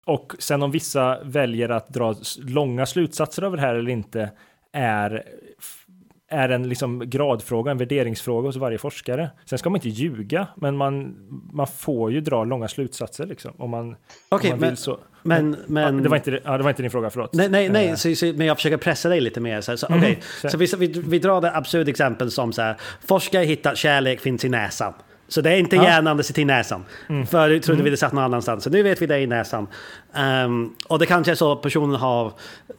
[0.05, 4.31] och sen om vissa väljer att dra långa slutsatser av det här eller inte
[4.71, 5.23] är
[6.31, 9.29] är en liksom gradfråga, en värderingsfråga hos varje forskare.
[9.45, 11.15] Sen ska man inte ljuga, men man,
[11.53, 13.51] man får ju dra långa slutsatser liksom.
[13.57, 13.95] Om man,
[14.29, 14.99] okay, om man men, så.
[15.23, 17.33] Men, men, ja, det, var inte, ja, det var inte din fråga, förlåt.
[17.33, 19.61] Nej, nej, nej uh, så, så, men jag försöker pressa dig lite mer.
[19.61, 20.15] Så, så, mm, okay.
[20.51, 22.75] så vi, vi, vi drar det absurda exempel som så här,
[23.07, 24.93] forskare hittar kärlek finns i näsan.
[25.31, 25.83] Så det är inte ja.
[25.83, 26.85] hjärnan, det sitter i näsan.
[27.09, 27.27] Mm.
[27.27, 27.83] Förut trodde mm.
[27.83, 29.67] vi det satt någon annanstans, så nu vet vi det i näsan.
[30.45, 32.33] Um, och det kanske är så personen har,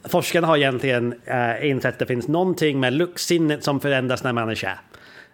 [0.05, 4.49] forskarna har egentligen uh, insett att det finns någonting med luktsinnet som förändras när man
[4.49, 4.77] är kär.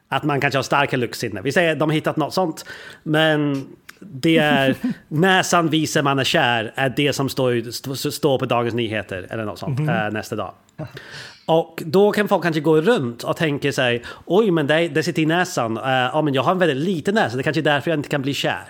[0.10, 1.42] Att man kanske har starka luktsinne.
[1.42, 2.66] Vi säger att de har hittat något sånt,
[3.04, 3.68] men
[4.00, 4.76] det är
[5.08, 9.60] näsan visar man är kär är det som står, står på Dagens Nyheter eller något
[9.60, 10.06] sånt mm.
[10.06, 10.54] uh, nästa dag.
[11.50, 15.22] Och då kan folk kanske gå runt och tänka sig oj men det, det sitter
[15.22, 17.92] i näsan, uh, ja men jag har en väldigt liten näsa, det kanske är därför
[17.92, 18.64] jag inte kan bli kär.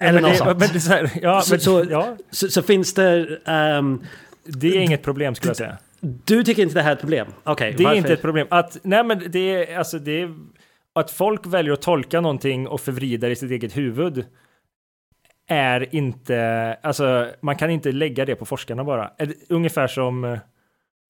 [0.00, 1.12] Eller något sånt.
[1.22, 2.16] ja, så, så, ja.
[2.30, 3.38] så, så, finns det...
[3.78, 4.04] Um,
[4.44, 5.78] det är inget problem skulle jag säga.
[6.00, 7.26] Du tycker inte det här är ett problem?
[7.44, 7.98] Okej, okay, Det är varför?
[7.98, 8.46] inte ett problem.
[8.50, 10.34] Att, nej men det är, alltså det är,
[10.92, 14.24] att folk väljer att tolka någonting och förvrida i sitt eget huvud
[15.48, 19.10] är inte, alltså man kan inte lägga det på forskarna bara.
[19.48, 20.38] Ungefär som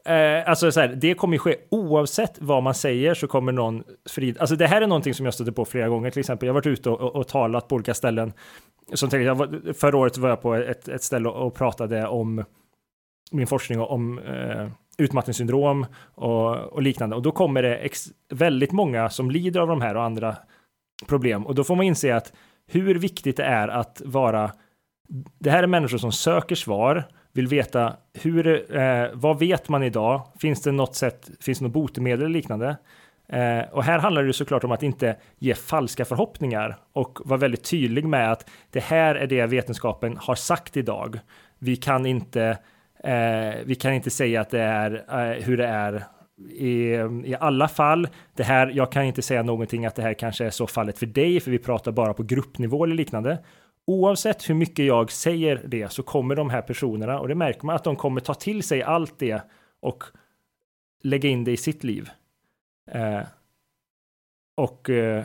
[0.05, 3.85] Eh, alltså så här, det kommer ju ske oavsett vad man säger så kommer någon
[4.11, 4.39] frid.
[4.39, 6.11] Alltså det här är någonting som jag stötte på flera gånger.
[6.11, 8.33] Till exempel, jag har varit ute och, och, och talat på olika ställen.
[8.93, 12.07] Som till, jag var, förra året var jag på ett, ett ställe och, och pratade
[12.07, 12.45] om
[13.33, 14.69] min forskning om eh,
[14.99, 17.17] utmattningssyndrom och, och, liknande.
[17.17, 20.37] Och då kommer det ex, väldigt många som lider av de här och andra
[21.07, 21.47] problem.
[21.47, 22.33] Och då får man inse att
[22.67, 24.51] hur viktigt det är att vara
[25.39, 30.23] det här är människor som söker svar, vill veta hur, eh, vad vet man idag?
[30.41, 32.77] Finns det något sätt, finns det något botemedel eller liknande?
[33.33, 37.65] Eh, och här handlar det såklart om att inte ge falska förhoppningar och vara väldigt
[37.71, 41.19] tydlig med att det här är det vetenskapen har sagt idag.
[41.59, 42.59] Vi kan inte,
[43.05, 46.05] eh, vi kan inte säga att det är eh, hur det är
[46.51, 48.09] i, i alla fall.
[48.37, 51.07] Det här, jag kan inte säga någonting att det här kanske är så fallet för
[51.07, 53.39] dig, för vi pratar bara på gruppnivå eller liknande
[53.89, 57.77] oavsett hur mycket jag säger det så kommer de här personerna, och det märker man
[57.77, 59.43] att de kommer ta till sig allt det
[59.81, 60.05] och
[61.03, 62.11] lägga in det i sitt liv.
[62.91, 63.21] Eh,
[64.57, 65.25] och eh,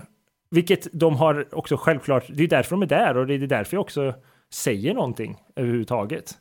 [0.49, 3.75] vilket de har också självklart, det är därför de är där och det är därför
[3.77, 4.13] jag också
[4.49, 6.37] säger någonting överhuvudtaget.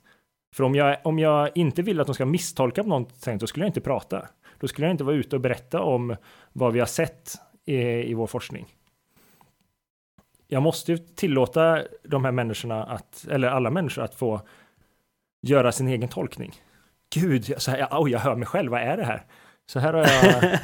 [0.55, 3.65] För om jag, om jag inte vill att de ska misstolka på någonting, då skulle
[3.65, 4.29] jag inte prata.
[4.61, 6.17] Då skulle jag inte vara ute och berätta om
[6.53, 7.77] vad vi har sett i,
[8.11, 8.67] i vår forskning
[10.53, 14.41] jag måste ju tillåta de här människorna att, eller alla människor att få
[15.43, 16.53] göra sin egen tolkning.
[17.15, 19.23] Gud, så här, oh, jag hör mig själv, vad är det här?
[19.67, 20.09] Så här har jag,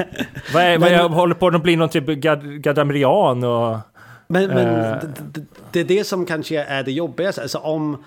[0.55, 3.79] vad är, vad jag håller på att bli någon typ gad, gadamrian och...
[4.27, 8.05] Men, men äh, det, det är det som kanske är det jobbigaste, alltså om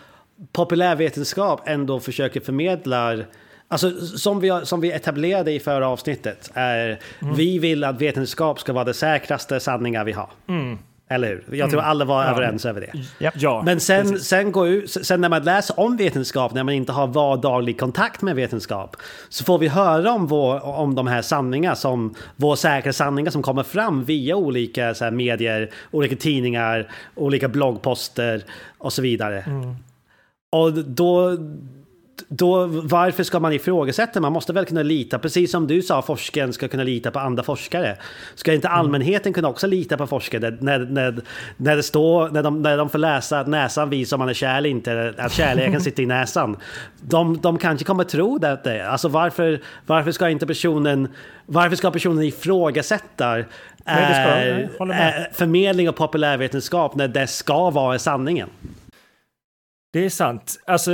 [0.51, 3.23] populärvetenskap ändå försöker förmedla
[3.67, 7.35] Alltså som vi, som vi etablerade i förra avsnittet, är mm.
[7.35, 10.29] vi vill att vetenskap ska vara det säkraste sanningar vi har.
[10.47, 10.77] Mm.
[11.11, 11.57] Eller hur?
[11.57, 11.91] Jag tror mm.
[11.91, 13.31] alla var överens över det.
[13.35, 16.91] Ja, Men sen, sen, går ju, sen när man läser om vetenskap, när man inte
[16.91, 18.95] har vardaglig kontakt med vetenskap,
[19.29, 23.41] så får vi höra om, vår, om de här sanningar, som, vår säkra sanningar som
[23.41, 28.43] kommer fram via olika så här, medier, olika tidningar, olika bloggposter
[28.77, 29.41] och så vidare.
[29.41, 29.75] Mm.
[30.51, 31.37] Och då
[32.27, 34.21] då, varför ska man ifrågasätta?
[34.21, 37.43] Man måste väl kunna lita, precis som du sa, forskaren ska kunna lita på andra
[37.43, 37.97] forskare.
[38.35, 38.79] Ska inte mm.
[38.79, 41.21] allmänheten kunna också lita på forskare när, när,
[41.57, 44.33] när det står, när de, när de får läsa att näsan visar om man är
[44.33, 46.57] kär eller inte, att kärleken sitter i näsan.
[47.01, 48.87] De, de kanske kommer tro det.
[48.87, 51.07] Alltså varför, varför ska inte personen,
[51.45, 53.43] varför ska personen ifrågasätta
[53.85, 58.49] Nej, ska, äh, förmedling av populärvetenskap när det ska vara sanningen?
[59.93, 60.59] Det är sant.
[60.65, 60.91] Alltså,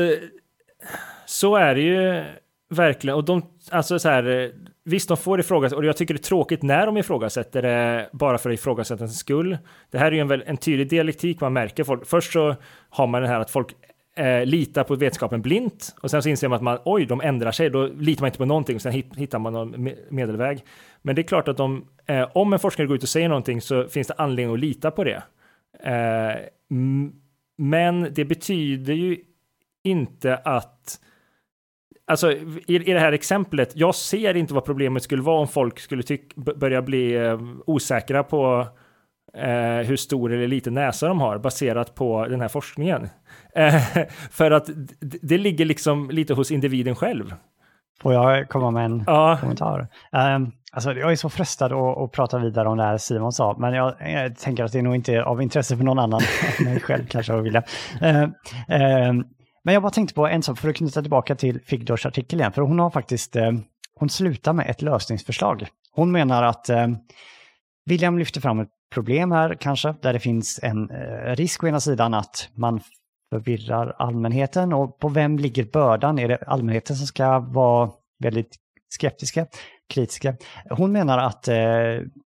[1.28, 2.23] så är det ju
[2.69, 3.15] verkligen.
[3.15, 4.51] Och de, alltså så här,
[4.84, 8.38] visst, de får ifrågasätta, och jag tycker det är tråkigt när de ifrågasätter det bara
[8.38, 9.57] för ifrågasättandets skull.
[9.91, 11.84] Det här är ju en, en tydlig dialektik man märker.
[11.84, 12.55] Folk, först så
[12.89, 13.75] har man det här att folk
[14.15, 17.51] eh, litar på vetenskapen blint och sen så inser man att man, oj, de ändrar
[17.51, 20.63] sig, då litar man inte på någonting och sen hittar man någon medelväg.
[21.01, 23.61] Men det är klart att de, eh, om en forskare går ut och säger någonting
[23.61, 25.23] så finns det anledning att lita på det.
[25.84, 26.36] Eh,
[27.57, 29.17] men det betyder ju
[29.84, 30.99] inte att
[32.07, 35.79] Alltså i, i det här exemplet, jag ser inte vad problemet skulle vara om folk
[35.79, 38.67] skulle tyck, börja bli eh, osäkra på
[39.33, 43.09] eh, hur stor eller liten näsa de har baserat på den här forskningen.
[43.55, 43.81] Eh,
[44.31, 44.69] för att
[45.01, 47.33] det ligger liksom lite hos individen själv.
[48.01, 49.37] Får jag komma med en ja.
[49.41, 49.87] kommentar?
[50.11, 53.55] Um, alltså, jag är så frestad att, att, prata vidare om det här Simon sa,
[53.59, 56.21] men jag, jag, tänker att det är nog inte av intresse för någon annan
[56.59, 57.63] än mig själv kanske att vilja.
[58.03, 59.23] Uh, uh,
[59.68, 62.51] men jag bara tänkte på en sak för att knyta tillbaka till Figdors artikel igen,
[62.51, 63.51] för hon har faktiskt, eh,
[63.95, 65.68] hon slutar med ett lösningsförslag.
[65.91, 66.88] Hon menar att eh,
[67.86, 71.80] William lyfter fram ett problem här kanske, där det finns en eh, risk å ena
[71.80, 72.82] sidan att man
[73.30, 76.20] förvirrar allmänheten och på vem ligger bördan?
[76.20, 78.55] Är det allmänheten som ska vara väldigt
[78.89, 79.47] skeptiska,
[79.89, 80.36] kritiska?
[80.70, 81.55] Hon menar att eh,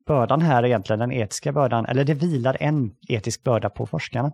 [0.07, 4.31] bördan här är egentligen den etiska bördan, eller det vilar en etisk börda på forskarna.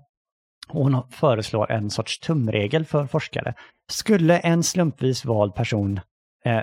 [0.67, 3.53] Hon föreslår en sorts tumregel för forskare.
[3.89, 5.99] Skulle en slumpvis vald person
[6.45, 6.61] eh,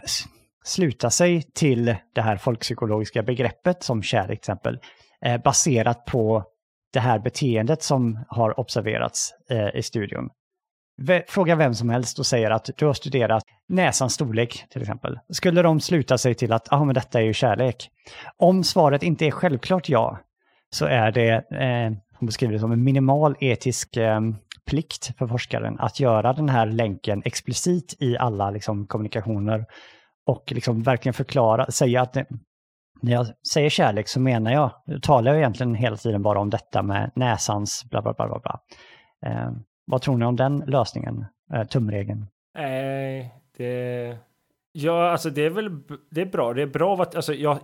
[0.65, 4.79] sluta sig till det här folkpsykologiska begreppet som kärlek till exempel,
[5.25, 6.45] eh, baserat på
[6.93, 10.31] det här beteendet som har observerats eh, i studion.
[11.29, 15.19] Fråga vem som helst och säger att du har studerat näsans storlek till exempel.
[15.29, 17.91] Skulle de sluta sig till att ah, men detta är ju kärlek?
[18.37, 20.19] Om svaret inte är självklart ja,
[20.71, 21.93] så är det, eh,
[22.25, 24.21] hon beskriver det som en minimal etisk eh,
[24.67, 29.67] plikt för forskaren att göra den här länken explicit i alla liksom, kommunikationer
[30.27, 32.23] och liksom verkligen förklara, säga att eh,
[33.01, 34.71] när jag säger kärlek så menar jag,
[35.03, 38.39] talar jag egentligen hela tiden bara om detta med näsans bla bla bla bla.
[38.39, 38.61] bla.
[39.27, 39.51] Eh,
[39.87, 42.27] vad tror ni om den lösningen, eh, tumregeln?
[42.55, 44.19] Nej, eh, det...
[44.73, 45.71] Ja, alltså det är väl
[46.11, 46.53] det är bra.
[46.53, 47.59] Det är bra att, alltså jag,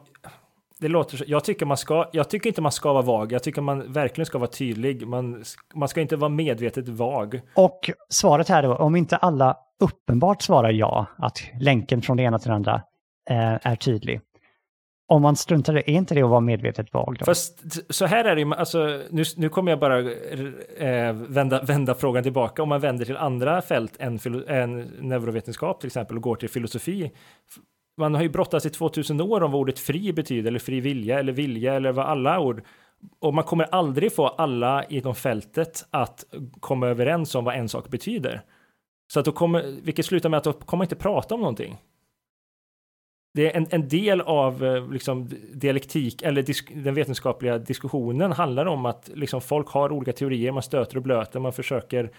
[0.81, 3.33] det låter så, jag tycker man ska, jag tycker inte man ska vara vag.
[3.33, 5.07] Jag tycker man verkligen ska vara tydlig.
[5.07, 7.41] Man, man ska inte vara medvetet vag.
[7.55, 12.39] Och svaret här då, om inte alla uppenbart svarar ja, att länken från det ena
[12.39, 12.75] till det andra
[13.31, 14.21] eh, är tydlig,
[15.11, 17.17] om man struntar det, är inte det att vara medvetet vag?
[17.19, 17.25] Då?
[17.25, 21.95] Fast så här är det ju, alltså, nu, nu kommer jag bara eh, vända, vända
[21.95, 22.63] frågan tillbaka.
[22.63, 24.19] Om man vänder till andra fält än,
[24.49, 27.11] än neurovetenskap till exempel och går till filosofi.
[28.01, 31.19] Man har ju brottats i 2000 år om vad ordet fri betyder, eller fri vilja,
[31.19, 32.63] eller vilja, eller vad alla ord.
[33.19, 36.25] Och man kommer aldrig få alla inom fältet att
[36.61, 38.43] komma överens om vad en sak betyder.
[39.13, 41.79] Så att då kommer, vilket slutar med att de kommer inte prata om någonting
[43.35, 48.67] det är en, en del av eh, liksom, dialektik eller disk, den vetenskapliga diskussionen handlar
[48.67, 52.11] om att liksom, folk har olika teorier, man stöter och blöter, man försöker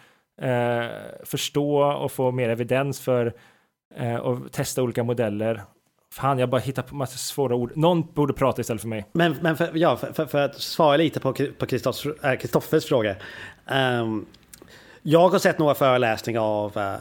[0.42, 0.86] eh,
[1.26, 3.34] förstå och få mer evidens för
[3.96, 5.62] eh, och testa olika modeller.
[6.14, 7.72] Fan, jag bara hittar på massa svåra ord.
[7.76, 9.06] Någon borde prata istället för mig.
[9.12, 11.34] Men, men för, ja, för, för, att svara lite på
[11.68, 13.16] Kristoffers eh, äh, fråga.
[14.02, 14.26] Um,
[15.02, 16.96] jag har sett några föreläsningar av uh,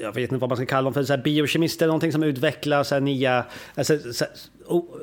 [0.00, 2.82] jag vet inte vad man ska kalla dem för, så här biokemister, någonting som utvecklar
[2.82, 3.44] så här nya,
[3.74, 4.32] alltså, så här,
[4.66, 4.96] o,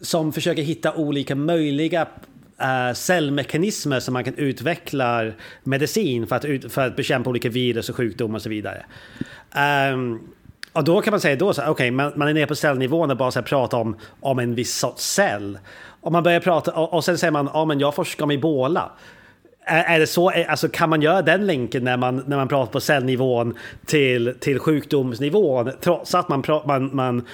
[0.00, 2.08] som försöker hitta olika möjliga
[2.62, 7.88] uh, cellmekanismer som man kan utveckla medicin för att, ut, för att bekämpa olika virus
[7.88, 8.84] och sjukdomar och så vidare.
[9.54, 10.20] Ehm, um,
[10.72, 13.10] och då kan man säga då så okej, okay, man, man, är nere på cellnivån
[13.10, 15.58] och bara så här, pratar om, om en viss sorts cell.
[16.00, 18.90] Och man börjar prata, och, och sen säger man, ja men jag forskar om ebola.
[19.66, 22.80] Är, det så, alltså kan man göra den länken när man, när man pratar på
[22.80, 23.54] cellnivån
[23.86, 27.26] till, till sjukdomsnivån trots att man, man, man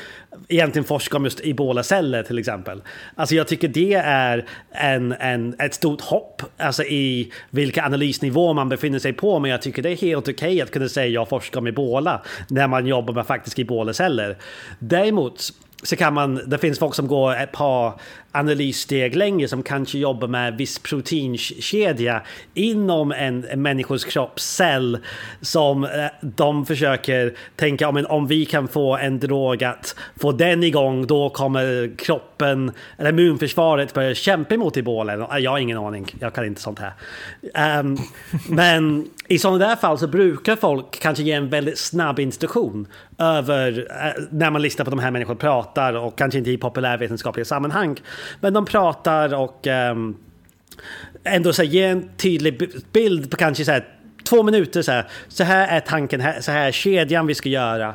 [0.49, 2.83] egentligen forskar om just ebola-celler till exempel?
[3.15, 8.69] Alltså jag tycker det är en, en, ett stort hopp alltså i vilka analysnivå man
[8.69, 11.29] befinner sig på men jag tycker det är helt okej okay att kunna säga jag
[11.29, 14.37] forskar om ebola när man jobbar med faktiska ebola-celler.
[14.79, 15.53] Däremot
[15.83, 18.01] så kan man, det finns folk som går ett par
[18.37, 22.23] analyssteg längre som kanske jobbar med viss proteinkedja
[22.55, 24.99] inom en, människors kroppscell
[25.41, 30.65] som eh, de försöker tänka om, om vi kan få en drog att få den
[30.65, 35.15] igång då kommer kroppen eller immunförsvaret börja kämpa emot ebola.
[35.15, 36.93] Eh, jag har ingen aning, jag kan inte sånt här.
[37.81, 37.99] Um,
[38.49, 42.87] men i sådana där fall så brukar folk kanske ge en väldigt snabb instruktion
[43.19, 47.45] över eh, när man lyssnar på de här människorna pratar och kanske inte i populärvetenskapliga
[47.45, 48.01] sammanhang.
[48.41, 50.17] Men de pratar och um,
[51.25, 53.89] ändå så här, ger en tydlig bild på kanske så här,
[54.29, 54.83] två minuter.
[54.83, 57.95] Så här, så här är tanken, så här är kedjan vi ska göra.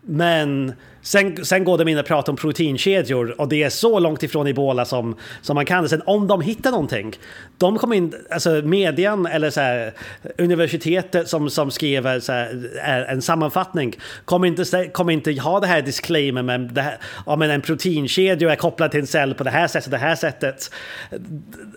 [0.00, 0.72] Men
[1.02, 4.46] sen, sen går de in och pratar om proteinkedjor och det är så långt ifrån
[4.46, 5.88] ebola som, som man kan.
[5.88, 7.14] Sen om de hittar någonting,
[7.58, 9.92] de kommer in, alltså median eller så här,
[10.38, 13.94] universitetet som, som skriver så här, en sammanfattning
[14.24, 18.52] kommer inte, kommer inte ha det här disclaimer med det här, ja, men en proteinkedja
[18.52, 20.70] är kopplad till en cell på det här sättet, det här sättet.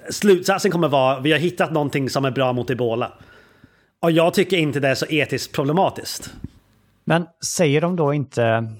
[0.09, 3.11] Slutsatsen kommer vara, vi har hittat någonting som är bra mot ebola.
[4.01, 6.33] Och jag tycker inte det är så etiskt problematiskt.
[7.05, 8.71] Men säger de då inte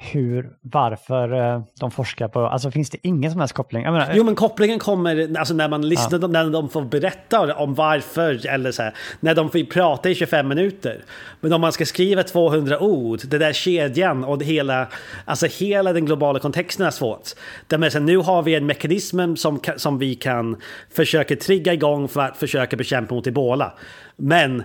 [0.00, 3.82] hur, varför eh, de forskar på, alltså finns det ingen som helst koppling?
[3.82, 6.26] Menar, jo men kopplingen kommer alltså när man lyssnar, ja.
[6.26, 10.48] när de får berätta om varför eller så här, när de får prata i 25
[10.48, 11.04] minuter.
[11.40, 14.86] Men om man ska skriva 200 ord, det där kedjan och hela,
[15.24, 17.28] alltså hela den globala kontexten är svårt.
[17.68, 20.56] Med, så nu har vi en mekanism som, som vi kan
[20.90, 23.72] försöka trigga igång för att försöka bekämpa mot ebola.
[24.16, 24.62] Men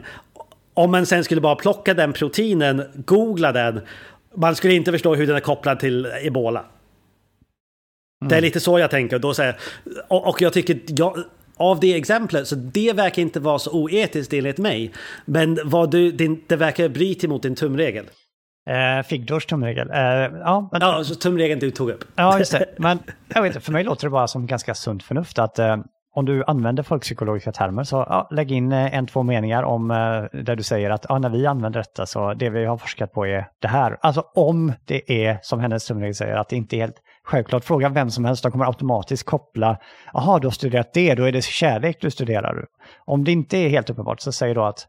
[0.73, 3.81] om man sen skulle bara plocka den proteinen, googla den,
[4.35, 6.59] man skulle inte förstå hur den är kopplad till ebola.
[6.59, 8.29] Mm.
[8.29, 9.19] Det är lite så jag tänker.
[9.19, 9.55] Då säger,
[10.07, 11.17] och, och jag tycker, jag,
[11.57, 14.91] av det exemplet, så det verkar inte vara så oetiskt enligt mig.
[15.25, 18.05] Men vad du, din, det verkar bryta mot din tumregel.
[18.69, 19.89] Eh, Figdors tumregel.
[19.89, 22.05] Eh, ja, men, ja, så tumregeln du tog upp.
[22.15, 22.65] Ja, just det.
[22.77, 25.77] Men jag vet inte, för mig låter det bara som ganska sunt förnuft att eh,
[26.15, 30.41] om du använder folkpsykologiska termer så ja, lägg in eh, en, två meningar om eh,
[30.43, 33.27] där du säger att ja, när vi använder detta så det vi har forskat på
[33.27, 33.97] är det här.
[34.01, 37.63] Alltså om det är som hennes tumregel säger att det inte är helt självklart.
[37.63, 39.77] Fråga vem som helst, de kommer automatiskt koppla,
[40.13, 42.65] jaha du har studerat det, då är det kärlek du studerar.
[43.05, 44.87] Om det inte är helt uppenbart så säger då att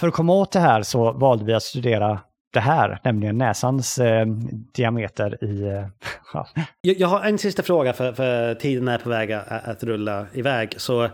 [0.00, 2.20] för att komma åt det här så valde vi att studera
[2.54, 4.26] det här, nämligen näsans eh,
[4.72, 5.62] diameter i...
[5.62, 5.86] Eh,
[6.32, 6.48] ja.
[6.80, 10.26] jag, jag, har en sista fråga för, för tiden är på väg att, att rulla
[10.32, 10.74] iväg.
[10.76, 11.08] Så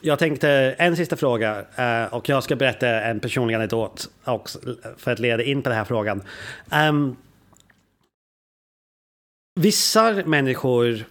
[0.00, 4.08] jag tänkte en sista fråga eh, och jag ska berätta en personlig anekdot
[4.96, 6.22] för att leda in på den här frågan.
[6.88, 7.16] Um,
[9.60, 11.04] vissa människor,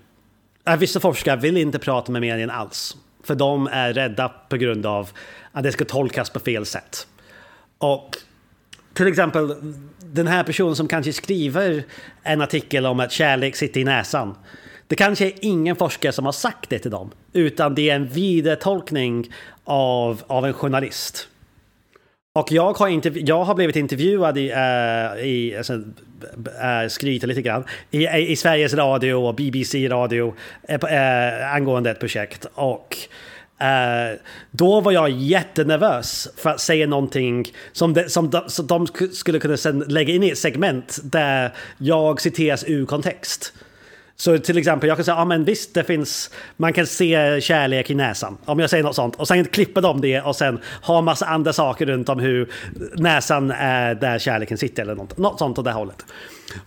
[0.68, 2.98] äh, vissa forskare vill inte prata med medien alls.
[3.24, 5.10] För de är rädda på grund av
[5.52, 7.08] att det ska tolkas på fel sätt.
[7.78, 8.18] Och
[8.94, 9.56] till exempel
[10.00, 11.84] den här personen som kanske skriver
[12.24, 14.36] en artikel om att kärlek sitter i näsan.
[14.88, 18.08] Det kanske är ingen forskare som har sagt det till dem, utan det är en
[18.08, 19.34] vidertolkning
[19.64, 21.28] av, av en journalist.
[22.36, 27.42] Och jag har, interv- jag har blivit intervjuad i, uh, i alltså, uh, skryter lite
[27.42, 30.36] grann, i, i Sveriges Radio och BBC Radio
[30.72, 32.46] uh, angående ett projekt.
[32.54, 32.98] Och
[33.62, 34.20] Uh,
[34.52, 39.40] då var jag jättenervös för att säga någonting som, de, som, de, som de skulle
[39.40, 43.54] kunna sen lägga in i ett segment där jag citeras ur kontext.
[44.16, 47.90] Så till exempel, jag kan säga, ja men visst det finns, man kan se kärlek
[47.90, 48.38] i näsan.
[48.46, 49.16] Om jag säger något sånt.
[49.16, 52.52] Och sen klipper de det och sen har massa andra saker runt om hur
[52.96, 56.06] näsan är där kärleken sitter eller något, något sånt åt det hållet.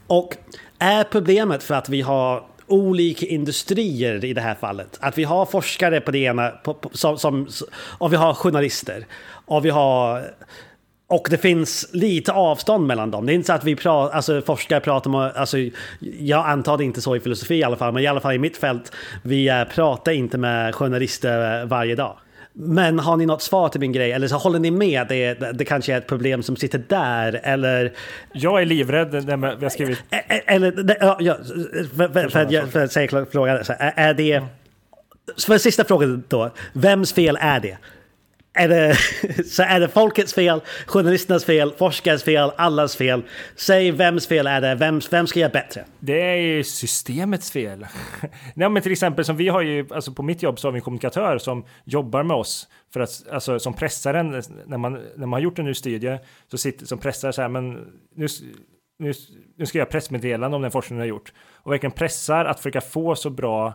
[0.06, 0.36] Och
[0.78, 4.98] är problemet för att vi har olika industrier i det här fallet.
[5.00, 7.48] Att vi har forskare på det ena, på, på, som, som,
[7.98, 9.06] och vi har journalister.
[9.46, 10.24] Och vi har...
[11.08, 13.26] Och det finns lite avstånd mellan dem.
[13.26, 15.56] Det är inte så att vi pratar, alltså forskare pratar om, alltså,
[16.00, 18.38] jag antar det inte så i filosofi i alla fall, men i alla fall i
[18.38, 18.92] mitt fält,
[19.22, 22.16] vi eh, pratar inte med journalister varje dag.
[22.58, 24.12] Men har ni något svar till min grej?
[24.12, 25.06] Eller så håller ni med?
[25.08, 27.40] Det, det kanske är ett problem som sitter där?
[27.42, 27.92] Eller...
[28.32, 29.98] Jag är livrädd när vi har skrivit...
[30.46, 31.36] Eller, ja, ja,
[31.96, 34.42] för, för, för, för att säga frågan, är det...
[35.46, 36.50] För sista frågan då.
[36.72, 37.78] Vems fel är det?
[38.58, 38.96] Är det,
[39.46, 43.22] så är det folkets fel, journalisternas fel, forskares fel, allas fel?
[43.56, 44.74] Säg vems fel är det?
[44.74, 45.84] Vem, vem ska göra bättre?
[46.00, 47.86] Det är ju systemets fel.
[48.54, 50.78] Nej, men till exempel som vi har ju, alltså på mitt jobb så har vi
[50.78, 55.26] en kommunikatör som jobbar med oss för att, alltså som pressar en, när man, när
[55.26, 56.18] man har gjort en ny studie,
[56.50, 57.72] så sitter, som pressar så här, men
[58.14, 58.26] nu,
[58.98, 59.12] nu,
[59.56, 62.80] nu ska jag pressmeddelande om den forskning jag har gjort och verkligen pressar att försöka
[62.80, 63.74] få så bra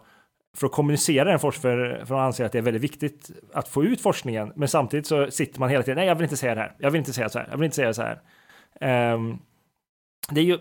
[0.58, 3.84] för att kommunicera den forskningen, för, att anser att det är väldigt viktigt att få
[3.84, 4.54] ut forskningen.
[4.56, 6.91] Men samtidigt så sitter man hela tiden, nej jag vill inte säga det här, jag
[6.91, 9.14] vill inte säga så här, jag vill inte säga så här.
[9.14, 9.39] Um,
[10.30, 10.58] det är ju,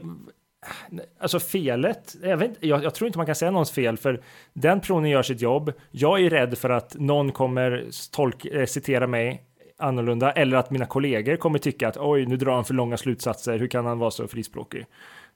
[1.20, 4.22] alltså felet, jag, vet, jag, jag, tror inte man kan säga någons fel, för
[4.52, 5.72] den personen gör sitt jobb.
[5.90, 9.42] Jag är rädd för att någon kommer tolk, eh, citera mig
[9.78, 13.58] annorlunda, eller att mina kollegor kommer tycka att oj, nu drar han för långa slutsatser,
[13.58, 14.86] hur kan han vara så frispråkig?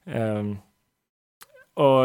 [0.05, 0.59] Um,
[1.75, 2.01] och,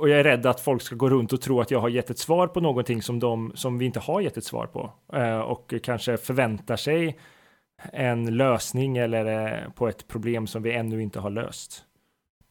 [0.00, 2.10] och, jag är rädd att folk ska gå runt och tro att jag har gett
[2.10, 4.92] ett svar på någonting som, de, som vi inte har gett ett svar på.
[5.12, 7.18] Eh, och kanske förväntar sig
[7.92, 11.84] en lösning eller eh, på ett problem som vi ännu inte har löst.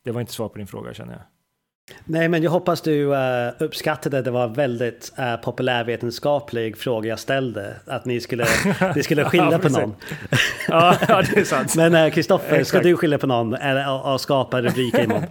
[0.03, 1.21] Det var inte svar på din fråga känner jag.
[2.05, 3.17] Nej, men jag hoppas du uh,
[3.59, 7.75] uppskattade det var väldigt uh, populärvetenskaplig fråga jag ställde.
[7.87, 8.45] Att ni skulle,
[8.95, 9.95] ni skulle skilja ja, på någon.
[10.67, 10.97] ja,
[11.33, 11.75] det är sant.
[11.77, 15.23] Men Kristoffer, uh, ska du skilja på någon eller, och, och skapa rubriker imorgon?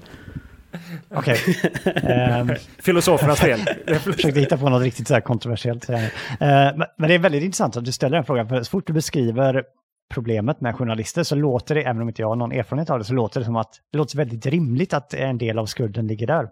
[1.14, 1.38] Okej.
[1.84, 2.40] Okay.
[2.40, 3.60] Um, Filosofernas fel.
[3.86, 5.90] Jag försökte hitta på något riktigt så kontroversiellt.
[5.90, 5.96] Uh,
[6.38, 8.92] men, men det är väldigt intressant att du ställer den frågan, för så fort du
[8.92, 9.64] beskriver
[10.12, 13.04] problemet med journalister så låter det, även om inte jag har någon erfarenhet av det,
[13.04, 16.26] så låter det som att det låter väldigt rimligt att en del av skulden ligger
[16.26, 16.48] där.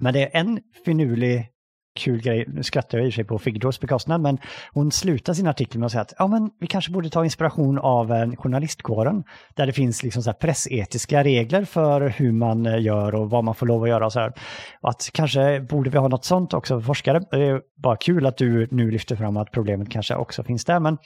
[0.00, 1.48] Men det är en finurlig
[1.94, 4.38] kul grej, nu skrattar jag i och för sig på Figdors bekostnad, men
[4.72, 7.78] hon slutar sin artikel med att säga att ja, men vi kanske borde ta inspiration
[7.78, 9.24] av eh, journalistkåren,
[9.54, 13.54] där det finns liksom så pressetiska regler för hur man eh, gör och vad man
[13.54, 14.32] får lov att göra och så här.
[14.80, 17.20] Och att kanske borde vi ha något sånt också för forskare.
[17.30, 20.80] Det är bara kul att du nu lyfter fram att problemet kanske också finns där,
[20.80, 20.98] men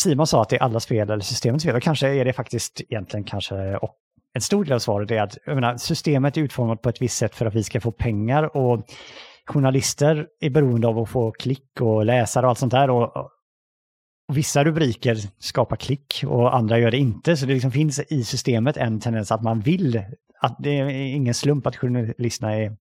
[0.00, 2.80] Simon sa att det är allas fel eller systemets fel och kanske är det faktiskt
[2.80, 3.96] egentligen kanske och
[4.34, 7.34] en stor del av svaret är att menar, systemet är utformat på ett visst sätt
[7.34, 8.84] för att vi ska få pengar och
[9.50, 12.90] journalister är beroende av att få klick och läsare och allt sånt där.
[12.90, 17.36] Och, och vissa rubriker skapar klick och andra gör det inte.
[17.36, 20.02] Så det liksom finns i systemet en tendens att man vill,
[20.40, 22.76] att det är ingen slump att journalisterna är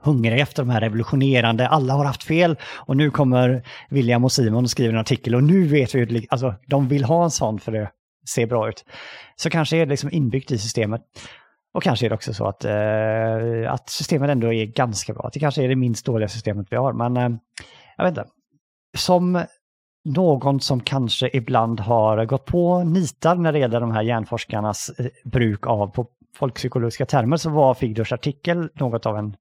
[0.00, 4.64] hungriga efter de här revolutionerande, alla har haft fel och nu kommer William och Simon
[4.64, 7.72] och skriver en artikel och nu vet vi, alltså de vill ha en sån för
[7.72, 7.90] det
[8.28, 8.84] ser bra ut.
[9.36, 11.02] Så kanske är det liksom inbyggt i systemet.
[11.74, 15.30] Och kanske är det också så att, eh, att systemet ändå är ganska bra.
[15.32, 17.38] Det kanske är det minst dåliga systemet vi har, men eh,
[17.96, 18.30] jag vet inte.
[18.96, 19.44] Som
[20.04, 25.06] någon som kanske ibland har gått på nitar när det gäller de här hjärnforskarnas eh,
[25.24, 26.06] bruk av på
[26.36, 29.36] folkpsykologiska termer så var Figdors artikel något av en...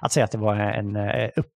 [0.00, 0.96] Att säga att det var en...
[0.96, 1.52] Eh, upp,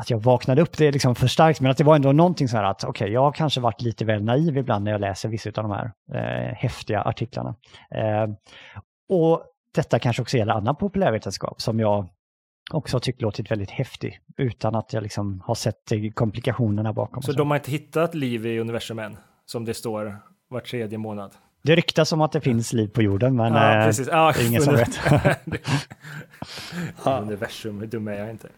[0.00, 2.48] att jag vaknade upp, det är liksom för starkt, men att det var ändå någonting
[2.48, 5.00] så här att okej, okay, jag har kanske varit lite väl naiv ibland när jag
[5.00, 7.54] läser vissa av de här eh, häftiga artiklarna.
[7.94, 8.28] Eh,
[9.08, 9.42] och
[9.74, 12.08] detta kanske också gäller annan populärvetenskap som jag
[12.72, 17.22] också tyckt låtit väldigt häftig utan att jag liksom har sett komplikationerna bakom.
[17.22, 20.16] Så, så de har inte hittat liv i universum än, som det står
[20.48, 21.30] var tredje månad?
[21.62, 24.62] Det ryktas om att det finns liv på jorden, men ja, eh, det är ingen
[24.62, 25.00] som vet.
[27.22, 28.48] universum, hur dum är jag inte?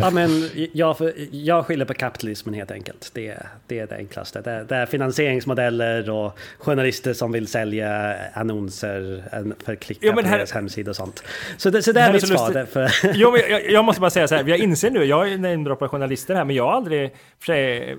[0.00, 0.30] Ja, men
[0.72, 0.96] jag,
[1.30, 3.10] jag skyller på kapitalismen helt enkelt.
[3.14, 4.40] Det, det är det enklaste.
[4.40, 9.24] Det, det, är finansieringsmodeller och journalister som vill sälja annonser
[9.64, 11.22] för att klicka ja, på här, deras hemsida och sånt.
[11.56, 12.66] Så det, så det är mitt svar.
[12.66, 12.90] För...
[13.14, 16.34] jo, men jag, jag, måste bara säga så här, jag inser nu, jag namedroppar journalister
[16.34, 17.96] här, men jag har aldrig för sig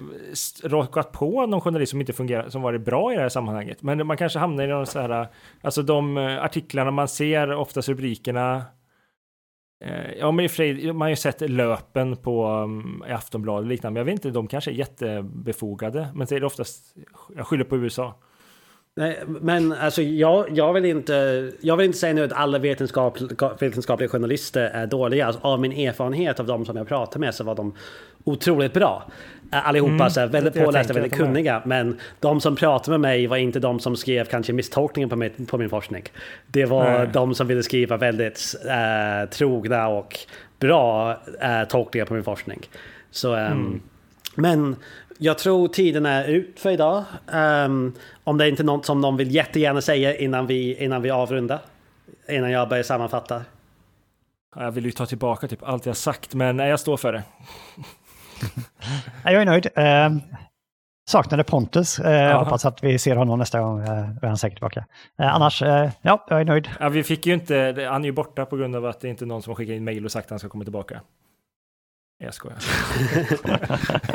[0.64, 3.82] råkat på någon journalist som inte fungerar, som varit bra i det här sammanhanget.
[3.82, 5.28] Men man kanske hamnar i någon så här,
[5.62, 8.81] alltså de artiklarna man ser, oftast rubrikerna, Eh,
[9.82, 13.94] Eh, ja, men i man har ju sett löpen på um, i Aftonbladet och liknande,
[13.94, 16.08] men jag vet inte, de kanske är jättebefogade.
[16.16, 16.96] Men det är det oftast,
[17.36, 18.16] jag skyller på USA.
[18.96, 23.18] Nej, men alltså jag, jag, vill inte, jag vill inte säga nu att alla vetenskap,
[23.60, 25.26] vetenskapliga journalister är dåliga.
[25.26, 27.74] Alltså, av min erfarenhet av de som jag pratar med så var de
[28.24, 29.04] otroligt bra.
[29.52, 31.62] Allihopa mm, så här, väldigt pålästa, väldigt kunniga.
[31.66, 35.30] Men de som pratade med mig var inte de som skrev kanske misstolkningen på, mig,
[35.30, 36.04] på min forskning.
[36.48, 37.10] Det var Nej.
[37.14, 40.20] de som ville skriva väldigt äh, trogna och
[40.60, 42.60] bra äh, tolkningar på min forskning.
[43.12, 43.82] Så, ähm, mm.
[44.36, 44.76] Men
[45.24, 47.04] jag tror tiden är ut för idag.
[47.34, 47.94] Um,
[48.24, 51.60] om det är inte något som någon vill jättegärna säga innan vi, innan vi avrundar.
[52.30, 53.42] Innan jag börjar sammanfatta.
[54.56, 57.24] Jag vill ju ta tillbaka typ allt jag sagt, men jag står för det.
[59.24, 59.66] jag är nöjd.
[59.66, 60.22] Uh,
[61.10, 62.00] saknade Pontus.
[62.00, 63.82] Uh, hoppas att vi ser honom nästa gång.
[63.82, 64.86] Uh, är han säkert tillbaka.
[65.22, 66.70] Uh, annars, uh, ja, jag är nöjd.
[66.80, 69.24] Ja, vi fick ju inte, han är ju borta på grund av att det inte
[69.24, 71.02] är någon som har skickat in mail och sagt att han ska komma tillbaka.
[72.24, 72.58] Jag skojar.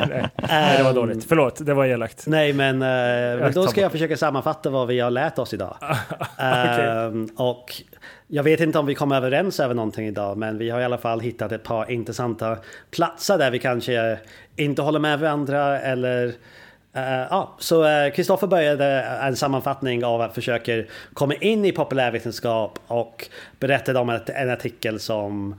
[0.09, 1.25] nej, nej, det var dåligt.
[1.27, 2.27] Förlåt, det var elakt.
[2.27, 5.77] Nej, men, uh, men då ska jag försöka sammanfatta vad vi har lärt oss idag.
[6.33, 7.07] okay.
[7.07, 7.81] uh, och
[8.27, 10.97] jag vet inte om vi kommer överens över någonting idag, men vi har i alla
[10.97, 12.57] fall hittat ett par intressanta
[12.91, 14.19] platser där vi kanske
[14.55, 16.33] inte håller med varandra eller
[16.97, 18.85] Uh, ja, så Kristoffer uh, började
[19.21, 20.83] en sammanfattning av att försöka
[21.13, 23.27] komma in i populärvetenskap och
[23.59, 25.55] berättade om en artikel som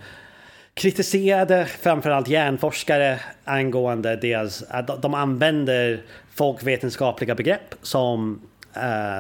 [0.79, 6.03] kritiserade framförallt hjärnforskare angående deras, att de använder
[6.35, 8.41] folkvetenskapliga begrepp som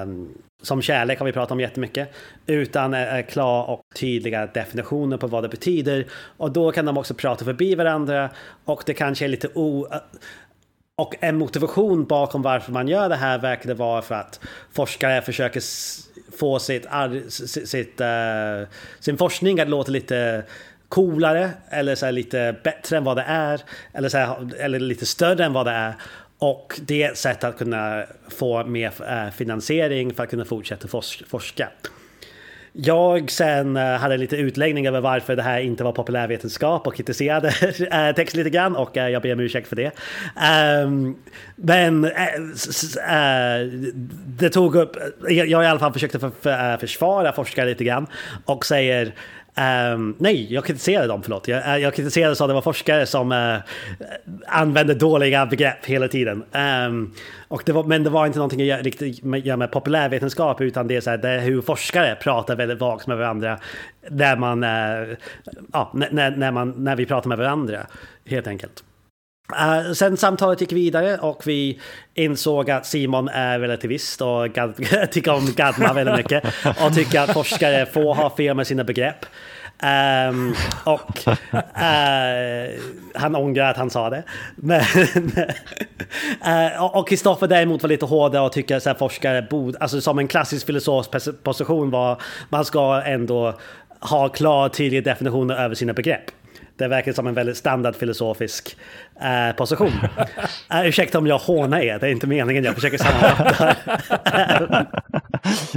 [0.03, 2.13] um, som kärlek har vi pratat om jättemycket.
[2.47, 6.07] Utan äh, klara och tydliga definitioner på vad det betyder.
[6.13, 8.31] Och då kan de också prata förbi varandra.
[8.65, 9.87] Och det kanske är lite o...
[10.97, 14.41] Och en motivation bakom varför man gör det här verkar det vara för att
[14.73, 15.63] forskare försöker
[16.39, 16.87] få sitt,
[17.67, 18.69] sitt, uh,
[19.01, 20.45] sin forskning att låta lite
[20.89, 23.61] coolare eller så lite bättre än vad det är.
[23.93, 25.95] Eller, så här, eller lite större än vad det är.
[26.39, 30.89] Och det är ett sätt att kunna få mer eh, finansiering för att kunna fortsätta
[31.27, 31.69] forska.
[32.73, 37.51] jag sen eh, hade lite utläggning över varför det här inte var populärvetenskap och kritiserade
[37.51, 39.91] texten eh, text lite grann och jag ber om ursäkt för det.
[40.37, 41.17] Ehm,
[41.57, 42.11] men
[44.27, 44.97] det tog upp,
[45.29, 46.31] jag, i alla fall försökte
[46.81, 48.07] försvara forskare lite grann
[48.45, 49.15] och säger
[49.59, 51.49] Um, nej, jag kritiserade dem, förlåt.
[51.49, 53.59] Jag, eh, jag kritiserade så att det var forskare som eh, uh,
[54.47, 56.45] använde dåliga begrepp hela tiden.
[56.87, 57.15] Um,
[57.49, 60.97] och det var, men det var inte någonting jag riktigt gör med populärvetenskap utan det
[60.97, 63.59] är, så här, det är hur forskare pratar väldigt vagt med varandra
[64.11, 65.17] när, man, uh,
[65.73, 67.87] ja, när, när, man, när vi pratar med varandra,
[68.25, 68.85] helt enkelt.
[69.53, 71.81] Uh, sen samtalet gick vidare och vi
[72.15, 74.47] insåg att Simon är relativist och
[75.11, 76.45] tycker om Gadma väldigt mycket
[76.85, 79.27] och tycker att forskare får ha fel med sina begrepp.
[79.83, 80.55] Um,
[80.85, 81.61] och uh,
[83.15, 84.23] han ångrar att han sa det.
[84.57, 84.81] Men,
[86.47, 90.29] uh, och Kristoffer däremot var lite hårdare och tycker att forskare borde, alltså som en
[90.29, 93.59] klassisk filosofsposition, var, man ska ändå
[94.01, 96.31] ha klar tydlig definitioner över sina begrepp.
[96.79, 98.77] Det verkar som en väldigt standard filosofisk
[99.21, 99.93] eh, position.
[100.73, 103.77] uh, ursäkta om jag hånar er, det är inte meningen, jag försöker sammanfatta.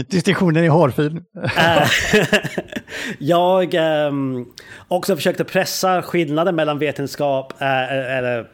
[0.07, 1.23] Distinktionen är hårfin.
[1.57, 1.87] Eh,
[3.19, 4.53] jag um,
[4.87, 8.47] också försökte pressa skillnaden mellan vetenskap, uh, eller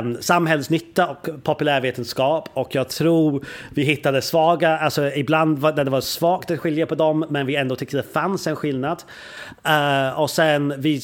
[0.00, 6.00] um, samhällsnytta och populärvetenskap och jag tror vi hittade svaga, alltså ibland var, det var
[6.00, 9.02] svagt att skilja på dem men vi ändå tyckte det fanns en skillnad.
[9.68, 11.02] Uh, och sen vid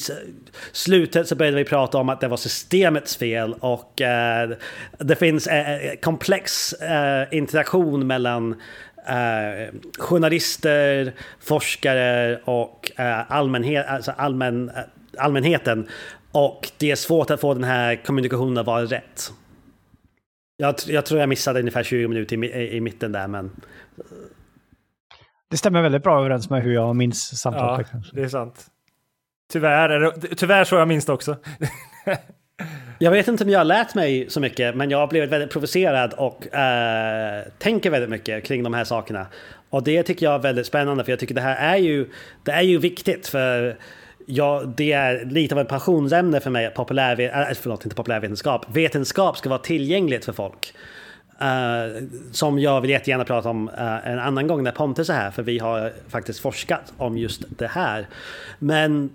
[0.71, 4.55] slutet så började vi prata om att det var systemets fel och uh,
[4.97, 6.75] det finns en komplex
[7.31, 8.55] interaktion mellan
[9.09, 14.75] Uh, journalister, forskare och uh, allmänhet, alltså allmän, uh,
[15.17, 15.87] allmänheten
[16.31, 19.33] och det är svårt att få den här kommunikationen att vara rätt.
[20.57, 23.51] Jag, jag tror jag missade ungefär 20 minuter i, i mitten där, men...
[25.49, 27.87] Det stämmer väldigt bra överens med hur jag minns samtalet.
[27.93, 28.67] Ja, det är sant.
[29.51, 31.37] Tyvärr, är det, tyvärr så jag minns det också.
[32.99, 35.49] jag vet inte om jag har lärt mig så mycket, men jag har blivit väldigt
[35.49, 39.25] provocerad och eh, tänker väldigt mycket kring de här sakerna.
[39.69, 42.09] Och det tycker jag är väldigt spännande, för jag tycker det här är ju,
[42.43, 43.77] det är ju viktigt för
[44.25, 46.69] ja, det är lite av ett passionsämne för mig.
[46.69, 48.65] Populär, äh, förlåt, inte populärvetenskap.
[48.69, 50.73] Vetenskap ska vara tillgängligt för folk.
[51.41, 55.31] Uh, som jag vill jättegärna prata om uh, en annan gång när Pontus är här,
[55.31, 58.07] för vi har faktiskt forskat om just det här.
[58.59, 59.09] Men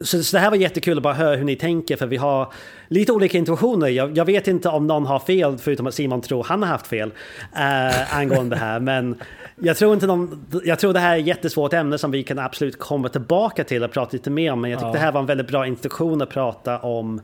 [0.00, 2.52] så, så det här var jättekul att bara höra hur ni tänker, för vi har
[2.88, 3.88] lite olika intuitioner.
[3.88, 6.86] Jag, jag vet inte om någon har fel, förutom att Simon tror han har haft
[6.86, 8.80] fel uh, angående det här.
[8.80, 9.16] Men
[9.56, 12.38] jag tror, inte någon, jag tror det här är ett jättesvårt ämne som vi kan
[12.38, 14.60] absolut komma tillbaka till och prata lite mer om.
[14.60, 14.92] Men jag tycker ja.
[14.92, 17.20] det här var en väldigt bra introduktion att prata om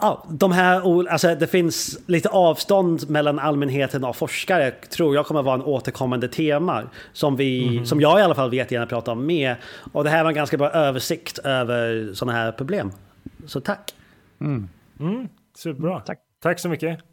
[0.00, 5.42] Ja, de här, alltså det finns lite avstånd mellan allmänheten och forskare tror jag kommer
[5.42, 7.86] vara en återkommande tema som, vi, mm.
[7.86, 9.56] som jag i alla fall vet gärna prata om mer.
[9.92, 12.92] Och det här var en ganska bra översikt över sådana här problem.
[13.46, 13.94] Så tack!
[14.40, 14.68] Mm.
[15.00, 16.00] Mm, superbra.
[16.00, 16.18] tack.
[16.40, 17.11] tack så mycket.